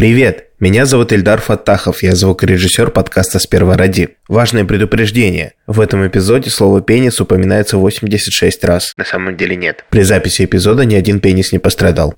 Привет! 0.00 0.46
Меня 0.60 0.86
зовут 0.86 1.12
Ильдар 1.12 1.42
Фаттахов, 1.42 2.02
я 2.02 2.14
звукорежиссер 2.14 2.90
подкаста 2.90 3.38
«Сперва 3.38 3.76
ради». 3.76 4.16
Важное 4.28 4.64
предупреждение. 4.64 5.52
В 5.66 5.78
этом 5.78 6.06
эпизоде 6.06 6.48
слово 6.48 6.80
«пенис» 6.80 7.20
упоминается 7.20 7.76
86 7.76 8.64
раз. 8.64 8.94
На 8.96 9.04
самом 9.04 9.36
деле 9.36 9.56
нет. 9.56 9.84
При 9.90 10.00
записи 10.00 10.46
эпизода 10.46 10.86
ни 10.86 10.94
один 10.94 11.20
пенис 11.20 11.52
не 11.52 11.58
пострадал. 11.58 12.14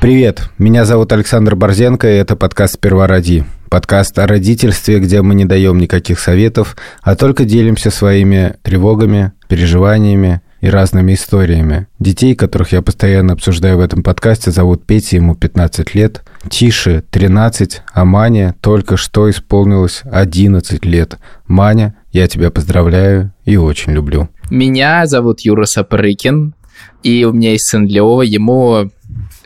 Привет, 0.00 0.48
меня 0.58 0.84
зовут 0.84 1.12
Александр 1.12 1.56
Борзенко, 1.56 2.08
и 2.08 2.14
это 2.14 2.36
подкаст 2.36 2.74
«Сперва 2.74 3.08
роди». 3.08 3.42
Подкаст 3.68 4.16
о 4.20 4.28
родительстве, 4.28 5.00
где 5.00 5.22
мы 5.22 5.34
не 5.34 5.44
даем 5.44 5.78
никаких 5.78 6.20
советов, 6.20 6.76
а 7.02 7.16
только 7.16 7.44
делимся 7.44 7.90
своими 7.90 8.54
тревогами, 8.62 9.32
переживаниями 9.48 10.40
и 10.60 10.68
разными 10.70 11.14
историями. 11.14 11.88
Детей, 11.98 12.36
которых 12.36 12.70
я 12.70 12.80
постоянно 12.80 13.32
обсуждаю 13.32 13.78
в 13.78 13.80
этом 13.80 14.04
подкасте, 14.04 14.52
зовут 14.52 14.86
Петя, 14.86 15.16
ему 15.16 15.34
15 15.34 15.92
лет, 15.96 16.22
Тише 16.48 17.02
13, 17.10 17.82
а 17.92 18.04
Мане 18.04 18.54
только 18.60 18.96
что 18.96 19.28
исполнилось 19.28 20.02
11 20.04 20.84
лет. 20.84 21.18
Маня, 21.48 21.96
я 22.12 22.28
тебя 22.28 22.52
поздравляю 22.52 23.32
и 23.44 23.56
очень 23.56 23.94
люблю. 23.94 24.28
Меня 24.48 25.04
зовут 25.06 25.40
Юра 25.40 25.64
Сапрыкин, 25.64 26.54
и 27.02 27.24
у 27.24 27.32
меня 27.32 27.50
есть 27.52 27.68
сын 27.68 27.84
Лева, 27.84 28.22
ему 28.22 28.90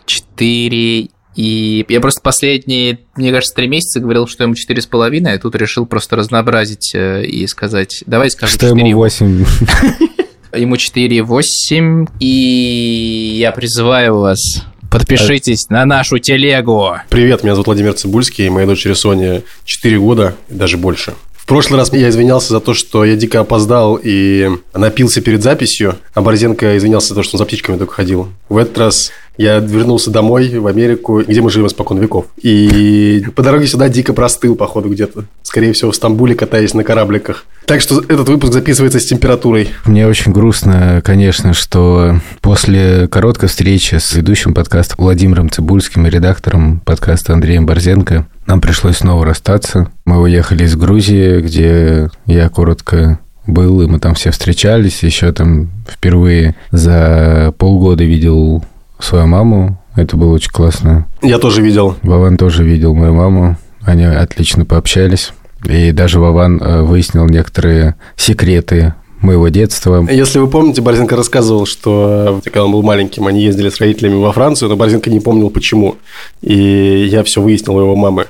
4 0.06 1.08
и 1.34 1.86
я 1.88 2.00
просто 2.00 2.20
последние, 2.20 2.98
мне 3.16 3.32
кажется, 3.32 3.54
три 3.54 3.66
месяца 3.66 4.00
говорил, 4.00 4.26
что 4.26 4.44
ему 4.44 4.54
четыре 4.54 4.82
с 4.82 4.86
половиной, 4.86 5.34
а 5.34 5.38
тут 5.38 5.54
решил 5.54 5.86
просто 5.86 6.16
разнообразить 6.16 6.94
э, 6.94 7.24
и 7.24 7.46
сказать, 7.46 8.04
давай 8.06 8.30
скажем 8.30 8.54
Что 8.54 8.68
4. 8.68 8.88
ему 8.88 8.98
8. 8.98 9.46
Ему 10.54 10.76
4, 10.76 11.22
8, 11.22 12.06
и 12.20 13.36
я 13.38 13.52
призываю 13.52 14.18
вас 14.18 14.66
Подпишитесь 14.90 15.70
на 15.70 15.86
нашу 15.86 16.18
телегу. 16.18 16.96
Привет, 17.08 17.42
меня 17.42 17.54
зовут 17.54 17.68
Владимир 17.68 17.94
Цибульский, 17.94 18.50
моей 18.50 18.66
дочери 18.66 18.92
Соне 18.92 19.42
4 19.64 19.98
года, 19.98 20.36
даже 20.50 20.76
больше. 20.76 21.14
В 21.32 21.46
прошлый 21.46 21.78
раз 21.78 21.90
я 21.94 22.10
извинялся 22.10 22.50
за 22.50 22.60
то, 22.60 22.74
что 22.74 23.02
я 23.04 23.16
дико 23.16 23.40
опоздал 23.40 23.98
и 24.00 24.50
напился 24.74 25.22
перед 25.22 25.42
записью, 25.42 25.96
а 26.12 26.20
Борзенко 26.20 26.76
извинялся 26.76 27.08
за 27.08 27.14
то, 27.14 27.22
что 27.22 27.36
он 27.36 27.38
за 27.38 27.46
птичками 27.46 27.78
только 27.78 27.94
ходил. 27.94 28.28
В 28.50 28.58
этот 28.58 28.76
раз 28.76 29.10
я 29.36 29.58
вернулся 29.58 30.10
домой, 30.10 30.58
в 30.58 30.66
Америку, 30.66 31.22
где 31.22 31.40
мы 31.40 31.50
живем 31.50 31.66
испокон 31.66 31.98
веков. 31.98 32.26
И 32.40 33.24
по 33.34 33.42
дороге 33.42 33.66
сюда 33.66 33.88
дико 33.88 34.12
простыл, 34.12 34.54
походу, 34.56 34.88
где-то. 34.88 35.24
Скорее 35.42 35.72
всего, 35.72 35.90
в 35.90 35.96
Стамбуле, 35.96 36.34
катаясь 36.34 36.74
на 36.74 36.84
корабликах. 36.84 37.44
Так 37.66 37.80
что 37.80 38.00
этот 38.00 38.28
выпуск 38.28 38.52
записывается 38.52 39.00
с 39.00 39.06
температурой. 39.06 39.70
Мне 39.84 40.06
очень 40.06 40.32
грустно, 40.32 41.00
конечно, 41.04 41.54
что 41.54 42.16
после 42.40 43.08
короткой 43.08 43.48
встречи 43.48 43.96
с 43.96 44.14
ведущим 44.14 44.54
подкаста 44.54 44.94
Владимиром 44.98 45.50
Цибульским 45.50 46.06
и 46.06 46.10
редактором 46.10 46.80
подкаста 46.80 47.32
Андреем 47.32 47.66
Борзенко 47.66 48.26
нам 48.46 48.60
пришлось 48.60 48.98
снова 48.98 49.24
расстаться. 49.24 49.90
Мы 50.04 50.20
уехали 50.20 50.64
из 50.64 50.74
Грузии, 50.74 51.40
где 51.40 52.10
я 52.26 52.48
коротко 52.48 53.20
был, 53.46 53.82
и 53.82 53.86
мы 53.86 53.98
там 53.98 54.14
все 54.14 54.30
встречались. 54.30 55.02
Еще 55.02 55.32
там 55.32 55.70
впервые 55.88 56.54
за 56.70 57.54
полгода 57.58 58.04
видел 58.04 58.64
свою 59.04 59.26
маму. 59.26 59.78
Это 59.94 60.16
было 60.16 60.32
очень 60.34 60.50
классно. 60.50 61.06
Я 61.22 61.38
тоже 61.38 61.62
видел. 61.62 61.96
Вован 62.02 62.36
тоже 62.36 62.64
видел 62.64 62.94
мою 62.94 63.14
маму. 63.14 63.56
Они 63.82 64.04
отлично 64.04 64.64
пообщались. 64.64 65.32
И 65.64 65.92
даже 65.92 66.18
Вован 66.18 66.60
э, 66.60 66.82
выяснил 66.82 67.26
некоторые 67.26 67.96
секреты 68.16 68.94
моего 69.20 69.48
детства. 69.48 70.04
Если 70.10 70.38
вы 70.38 70.48
помните, 70.48 70.82
Борзенко 70.82 71.14
рассказывал, 71.14 71.66
что 71.66 72.40
когда 72.44 72.64
он 72.64 72.72
был 72.72 72.82
маленьким, 72.82 73.26
они 73.26 73.42
ездили 73.42 73.68
с 73.68 73.78
родителями 73.78 74.14
во 74.14 74.32
Францию, 74.32 74.68
но 74.68 74.76
Борзенко 74.76 75.10
не 75.10 75.20
помнил 75.20 75.50
почему. 75.50 75.96
И 76.40 77.06
я 77.08 77.22
все 77.22 77.40
выяснил 77.40 77.76
у 77.76 77.80
его 77.80 77.94
мамы. 77.94 78.26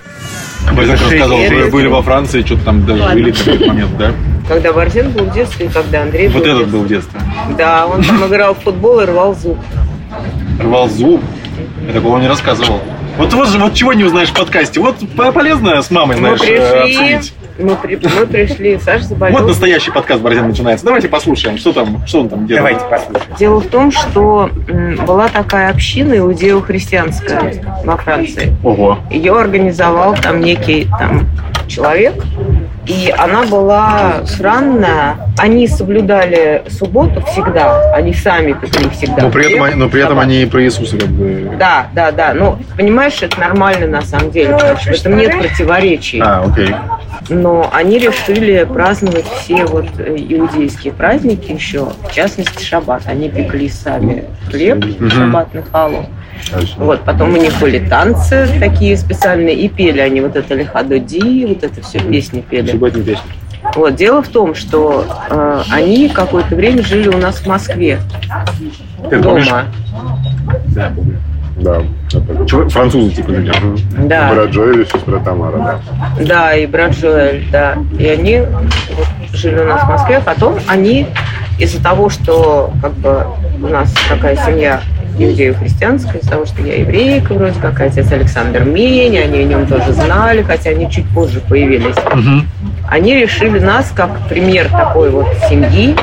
Борзенко 0.75 1.04
рассказывал, 1.04 1.43
что 1.44 1.54
вы 1.54 1.71
были 1.71 1.87
во 1.87 2.03
Франции, 2.03 2.43
что-то 2.43 2.65
там 2.65 2.84
даже 2.84 3.09
жили 3.10 3.33
в 3.33 3.39
какой-то 3.39 3.66
момент, 3.66 3.99
да? 3.99 4.12
Когда 4.47 4.72
Борзен 4.72 5.12
был 5.12 5.25
в 5.25 5.33
детстве, 5.33 5.66
и 5.66 5.69
когда 5.69 6.03
Андрей 6.03 6.28
был 6.28 6.41
Вот 6.41 6.47
этот 6.47 6.69
был 6.69 6.83
в 6.83 6.89
детстве? 6.89 7.21
Да, 7.56 7.87
он 7.87 8.03
там 8.03 8.27
играл 8.27 8.54
в 8.54 8.59
футбол 8.59 9.00
и 9.00 9.04
рвал 9.06 9.34
зуб 9.34 9.59
рвал 10.62 10.89
зуб. 10.89 11.21
Я 11.87 11.93
такого 11.93 12.19
не 12.19 12.28
рассказывал. 12.28 12.81
Вот, 13.19 13.33
вот, 13.34 13.49
вот 13.49 13.75
чего 13.75 13.93
не 13.93 14.05
узнаешь 14.05 14.31
в 14.31 14.34
подкасте. 14.34 14.81
Вот 14.81 14.97
полезно 15.34 15.83
с 15.83 15.91
мамой, 15.91 16.17
знаешь, 16.17 16.41
мы 16.41 16.47
пришли, 16.47 16.59
обсудить. 16.59 17.34
Мы, 17.59 17.77
при, 17.77 17.97
мы 17.97 18.27
пришли, 18.27 18.78
Саша 18.83 19.05
заболел. 19.05 19.39
Вот 19.39 19.49
настоящий 19.49 19.91
подкаст 19.91 20.22
Борзен 20.22 20.49
начинается. 20.49 20.87
Давайте 20.87 21.09
послушаем, 21.09 21.59
что 21.59 21.72
там, 21.72 22.06
что 22.06 22.21
он 22.21 22.31
там 22.31 22.47
делает. 22.47 22.78
Давайте 22.78 22.84
послушаем. 22.89 23.37
Дело 23.39 23.61
в 23.61 23.67
том, 23.67 23.91
что 23.93 24.51
была 25.06 25.28
такая 25.28 25.69
община 25.71 26.17
иудео-христианская 26.19 27.62
во 27.84 27.99
Франции. 27.99 28.56
Ого. 28.65 28.99
Ее 29.11 29.39
организовал 29.39 30.17
там 30.17 30.41
некий 30.41 30.89
там 30.99 31.27
человек, 31.69 32.15
и 32.87 33.15
она 33.16 33.44
была 33.44 34.22
странная. 34.26 35.16
Они 35.38 35.66
соблюдали 35.69 36.62
субботу 36.69 37.22
всегда, 37.26 37.93
они 37.94 38.12
сами 38.12 38.53
пекли 38.53 38.88
всегда. 38.91 39.22
Но 39.22 39.31
при 39.31 39.53
этом, 39.53 39.78
но 39.78 39.88
при 39.88 40.03
этом 40.03 40.19
они 40.19 40.47
про 40.47 40.62
Иисуса 40.62 40.98
как 40.98 41.09
бы... 41.09 41.56
Да, 41.59 41.87
да, 41.94 42.10
да. 42.10 42.34
Ну, 42.34 42.59
понимаешь, 42.76 43.22
это 43.22 43.38
нормально 43.38 43.87
на 43.87 44.03
самом 44.03 44.31
деле. 44.31 44.56
В 44.56 44.87
этом 44.87 45.16
нет 45.16 45.38
противоречий. 45.38 46.21
А, 46.21 46.44
окей. 46.44 46.75
Но 47.28 47.71
они 47.72 47.98
решили 47.98 48.65
праздновать 48.65 49.26
все 49.26 49.65
вот 49.65 49.87
э, 49.98 50.16
иудейские 50.16 50.92
праздники 50.92 51.53
еще, 51.53 51.88
в 52.09 52.12
частности, 52.12 52.62
шаббат. 52.62 53.03
Они 53.06 53.28
пекли 53.31 53.69
сами 53.69 54.25
хлеб, 54.50 54.78
mm 54.78 55.10
шаббат 55.10 55.54
на 55.54 55.62
халу. 55.62 56.06
Вот, 56.76 57.04
потом 57.04 57.34
у 57.34 57.37
них 57.37 57.59
были 57.60 57.78
танцы 57.78 58.48
такие 58.59 58.97
специальные, 58.97 59.56
и 59.56 59.69
пели 59.69 60.00
они 60.00 60.21
вот 60.21 60.37
это 60.37 60.54
Лихододи, 60.54 61.47
вот 61.47 61.62
это 61.62 61.81
все 61.82 62.00
песни 62.00 62.41
пели. 62.41 62.72
Субботние 62.72 63.05
песни. 63.05 63.31
Вот, 63.77 63.94
дело 63.94 64.22
в 64.22 64.28
том, 64.28 64.55
что 64.55 65.06
э, 65.31 65.62
они 65.71 66.09
какое-то 66.09 66.56
время 66.56 66.83
жили 66.83 67.09
у 67.09 67.19
нас 67.19 67.37
в 67.37 67.47
Москве. 67.47 68.00
Ты 69.09 69.19
дома. 69.21 69.22
Помнишь? 69.22 69.49
Да, 70.75 70.93
помню. 70.94 71.19
Да. 71.56 71.83
Это... 72.12 72.69
Французы 72.69 73.15
типа 73.15 73.31
люди. 73.31 73.53
Да. 73.99 74.33
Брат 74.33 74.50
Джоэль 74.50 74.83
и 74.83 74.84
сестра 74.84 75.19
Тамара, 75.21 75.59
да. 75.59 75.81
Да, 76.25 76.55
и 76.56 76.66
брат 76.66 76.93
Джоэль, 76.93 77.47
да. 77.53 77.78
И 77.99 78.06
они 78.06 78.41
вот, 78.41 79.06
жили 79.33 79.60
у 79.60 79.66
нас 79.66 79.83
в 79.83 79.89
Москве, 79.89 80.16
а 80.16 80.21
потом 80.21 80.59
они 80.66 81.06
из-за 81.59 81.83
того, 81.83 82.09
что 82.09 82.72
как 82.83 82.93
бы 82.94 83.27
у 83.62 83.69
нас 83.69 83.94
такая 84.09 84.37
семья 84.37 84.81
иудею-христианская, 85.19 86.19
из-за 86.19 86.31
того, 86.31 86.47
что 86.47 86.62
я 86.62 86.77
еврейка 86.77 87.34
вроде 87.34 87.61
как, 87.61 87.81
отец 87.81 88.11
Александр 88.12 88.65
Мень, 88.65 89.19
они 89.19 89.39
о 89.39 89.45
нем 89.45 89.67
тоже 89.67 89.93
знали, 89.93 90.43
хотя 90.43 90.71
они 90.71 90.91
чуть 90.91 91.09
позже 91.09 91.41
появились. 91.41 91.97
Угу. 91.97 92.47
Они 92.89 93.15
решили 93.15 93.59
нас, 93.59 93.93
как 93.95 94.11
пример 94.28 94.69
такой 94.69 95.11
вот 95.11 95.27
семьи 95.49 95.95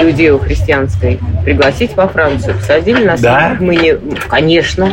иудео-христианской, 0.00 1.18
пригласить 1.44 1.96
во 1.96 2.08
Францию. 2.08 2.54
Посадили 2.56 3.04
нас. 3.04 3.20
Да? 3.20 3.56
Мы 3.58 3.76
не... 3.76 3.96
Конечно. 4.28 4.90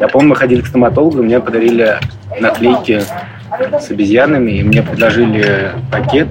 Я 0.00 0.08
помню, 0.08 0.30
мы 0.30 0.36
ходили 0.36 0.62
к 0.62 0.66
стоматологу, 0.66 1.22
мне 1.22 1.40
подарили 1.40 1.96
наклейки 2.40 3.02
с 3.80 3.90
обезьянами, 3.90 4.52
и 4.52 4.62
мне 4.62 4.82
предложили 4.82 5.70
пакет 5.90 6.28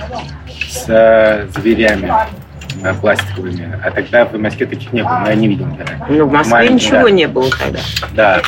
с 0.70 1.48
зверями 1.56 2.12
пластиковыми. 3.02 3.80
А 3.84 3.92
тогда 3.92 4.26
в 4.26 4.38
Москве 4.38 4.66
таких 4.66 4.94
не 4.94 5.04
было, 5.04 5.20
но 5.24 5.30
я 5.30 5.36
не 5.36 5.48
видел 5.48 5.66
никогда. 5.68 6.06
Ну, 6.10 6.26
в 6.26 6.32
Москве 6.32 6.54
Маленький, 6.54 6.86
ничего 6.86 7.04
да. 7.04 7.10
не 7.12 7.28
было 7.28 7.50
тогда. 7.52 7.80
Да. 8.14 8.42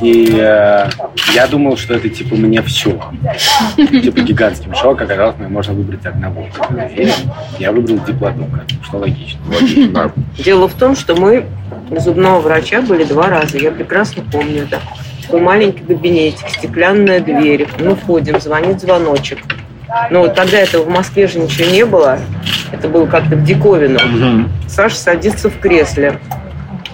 И 0.00 0.36
э, 0.38 0.88
я 1.34 1.46
думал, 1.46 1.76
что 1.76 1.94
это 1.94 2.08
типа 2.08 2.34
мне 2.36 2.62
все. 2.62 3.00
Типа 3.76 4.20
гигантский 4.20 4.70
мешок, 4.70 5.00
оказалось, 5.00 5.36
мне 5.38 5.48
можно 5.48 5.74
выбрать 5.74 6.04
одного. 6.06 6.46
И 6.96 7.10
я 7.58 7.72
выбрал 7.72 7.98
диплодока, 8.06 8.64
что 8.84 8.98
логично. 8.98 9.40
логично 9.48 10.12
Дело 10.38 10.68
в 10.68 10.74
том, 10.74 10.96
что 10.96 11.14
мы 11.14 11.46
зубного 11.98 12.40
врача 12.40 12.82
были 12.82 13.04
два 13.04 13.28
раза. 13.28 13.58
Я 13.58 13.70
прекрасно 13.70 14.22
помню 14.30 14.62
это. 14.64 14.80
Такой 15.22 15.40
маленький 15.42 15.84
кабинетик, 15.84 16.48
стеклянная 16.48 17.20
дверь. 17.20 17.68
Мы 17.78 17.94
входим, 17.94 18.40
звонит 18.40 18.80
звоночек. 18.80 19.38
Но 20.10 20.20
вот 20.20 20.34
тогда 20.34 20.58
этого 20.58 20.84
в 20.84 20.88
Москве 20.88 21.26
же 21.26 21.38
ничего 21.38 21.70
не 21.70 21.84
было. 21.84 22.18
Это 22.72 22.88
было 22.88 23.06
как-то 23.06 23.36
в 23.36 23.44
диковину. 23.44 23.98
Угу. 23.98 24.48
Саша 24.68 24.96
садится 24.96 25.50
в 25.50 25.58
кресле. 25.58 26.18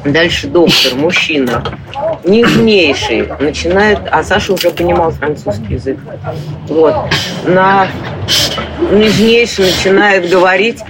Дальше 0.04 0.46
доктор, 0.46 0.94
мужчина, 0.94 1.64
нежнейший, 2.22 3.28
начинает, 3.40 3.98
а 4.10 4.22
Саша 4.22 4.52
уже 4.52 4.70
понимал 4.70 5.10
французский 5.10 5.75
язык. 5.75 5.98
Вот. 6.69 6.94
На 7.44 7.88
нежнейший 8.93 9.66
начинает 9.66 10.31
говорить 10.31 10.81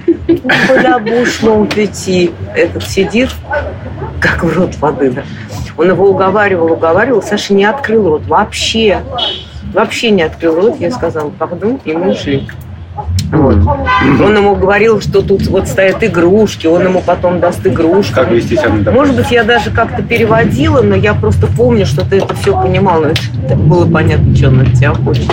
«Полябуш, 0.69 1.41
мол, 1.43 1.67
пяти». 1.67 2.31
Этот 2.55 2.87
сидит, 2.87 3.31
как 4.20 4.44
в 4.44 4.55
рот 4.55 4.76
воды. 4.76 5.11
Да. 5.11 5.23
Он 5.79 5.88
его 5.88 6.11
уговаривал, 6.11 6.73
уговаривал. 6.73 7.23
Саша 7.23 7.55
не 7.55 7.64
открыл 7.64 8.09
рот 8.09 8.26
вообще. 8.26 9.00
Вообще 9.76 10.11
не 10.11 10.23
открыл 10.23 10.56
рот, 10.56 10.81
я 10.81 10.90
сказала, 10.90 11.31
пардон, 11.31 11.78
и 11.84 11.93
мы 11.93 12.12
ушли. 12.12 12.49
Вот. 13.31 13.56
Он 13.56 14.37
ему 14.37 14.56
говорил, 14.56 15.02
что 15.02 15.20
тут 15.20 15.46
вот 15.49 15.69
стоят 15.69 16.02
игрушки, 16.02 16.67
он 16.67 16.82
ему 16.84 17.02
потом 17.02 17.40
даст 17.40 17.67
игрушку. 17.67 18.14
Как 18.14 18.31
вести 18.31 18.56
себя 18.56 18.70
на 18.70 18.90
Может 18.90 19.14
быть, 19.17 19.31
я 19.31 19.44
даже 19.44 19.70
как-то 19.70 20.02
переводила, 20.02 20.81
но 20.81 20.94
я 20.94 21.12
просто 21.12 21.46
помню, 21.46 21.84
что 21.84 22.08
ты 22.08 22.19
это 22.19 22.34
все 22.37 22.58
понимал. 22.58 23.02
Но 23.02 23.08
это 23.08 23.56
было 23.56 23.90
понятно, 23.90 24.34
что 24.34 24.49
он 24.49 24.62
от 24.62 24.73
тебя 24.73 24.94
хочет. 24.94 25.31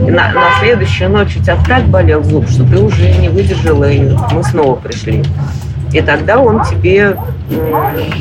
И 0.00 0.10
на, 0.10 0.32
на 0.32 0.58
следующую 0.60 1.10
ночь 1.10 1.36
у 1.36 1.42
тебя 1.42 1.56
так 1.68 1.84
болел 1.84 2.24
зуб, 2.24 2.48
что 2.48 2.64
ты 2.64 2.78
уже 2.78 3.12
не 3.12 3.28
выдержала, 3.28 3.88
и 3.88 4.00
мы 4.32 4.42
снова 4.42 4.74
пришли. 4.74 5.22
И 5.92 6.00
тогда 6.00 6.40
он 6.40 6.64
тебе 6.64 7.16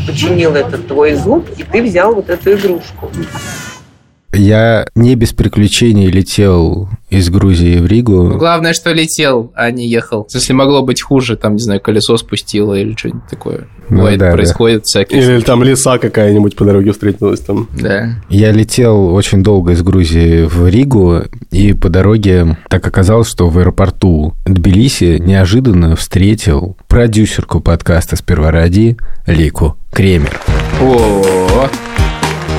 починил 0.06 0.56
этот 0.56 0.88
твой 0.88 1.16
зуб, 1.16 1.48
и 1.58 1.64
ты 1.64 1.82
взял 1.82 2.14
вот 2.14 2.30
эту 2.30 2.54
игрушку. 2.54 3.10
Я 4.38 4.88
не 4.96 5.16
без 5.16 5.34
приключений 5.34 6.08
летел 6.08 6.90
из 7.10 7.30
Грузии 7.30 7.80
в 7.80 7.88
Ригу. 7.88 8.36
Главное, 8.38 8.74
что 8.74 8.92
летел, 8.92 9.52
а 9.56 9.72
не 9.72 9.90
ехал. 9.90 10.28
Если 10.34 10.54
могло 10.54 10.84
быть 10.84 11.02
хуже, 11.02 11.38
там, 11.38 11.54
не 11.54 11.62
знаю, 11.62 11.82
колесо 11.82 12.18
спустило 12.18 12.74
или 12.74 12.94
что-нибудь 12.96 13.28
такое. 13.30 13.68
Ну 13.90 13.98
Бывает, 13.98 14.20
да, 14.20 14.28
да. 14.28 14.32
происходит 14.34 14.86
всякие. 14.86 15.22
Или 15.22 15.40
там 15.40 15.64
леса 15.64 15.98
какая-нибудь 15.98 16.56
по 16.56 16.66
дороге 16.66 16.92
встретилась 16.92 17.40
там. 17.40 17.68
Да. 17.80 18.16
Я 18.30 18.52
летел 18.52 19.14
очень 19.14 19.44
долго 19.44 19.72
из 19.72 19.82
Грузии 19.82 20.44
в 20.44 20.68
Ригу, 20.68 21.24
и 21.52 21.74
по 21.74 21.90
дороге 21.90 22.58
так 22.70 22.86
оказалось, 22.86 23.30
что 23.30 23.48
в 23.50 23.58
аэропорту 23.58 24.34
Тбилиси 24.46 25.18
неожиданно 25.20 25.96
встретил 25.96 26.78
продюсерку 26.88 27.62
подкаста 27.62 28.16
«Сперва 28.18 28.52
ради» 28.52 28.98
Лику 29.26 29.78
Кремер. 29.92 30.40
О, 30.82 31.70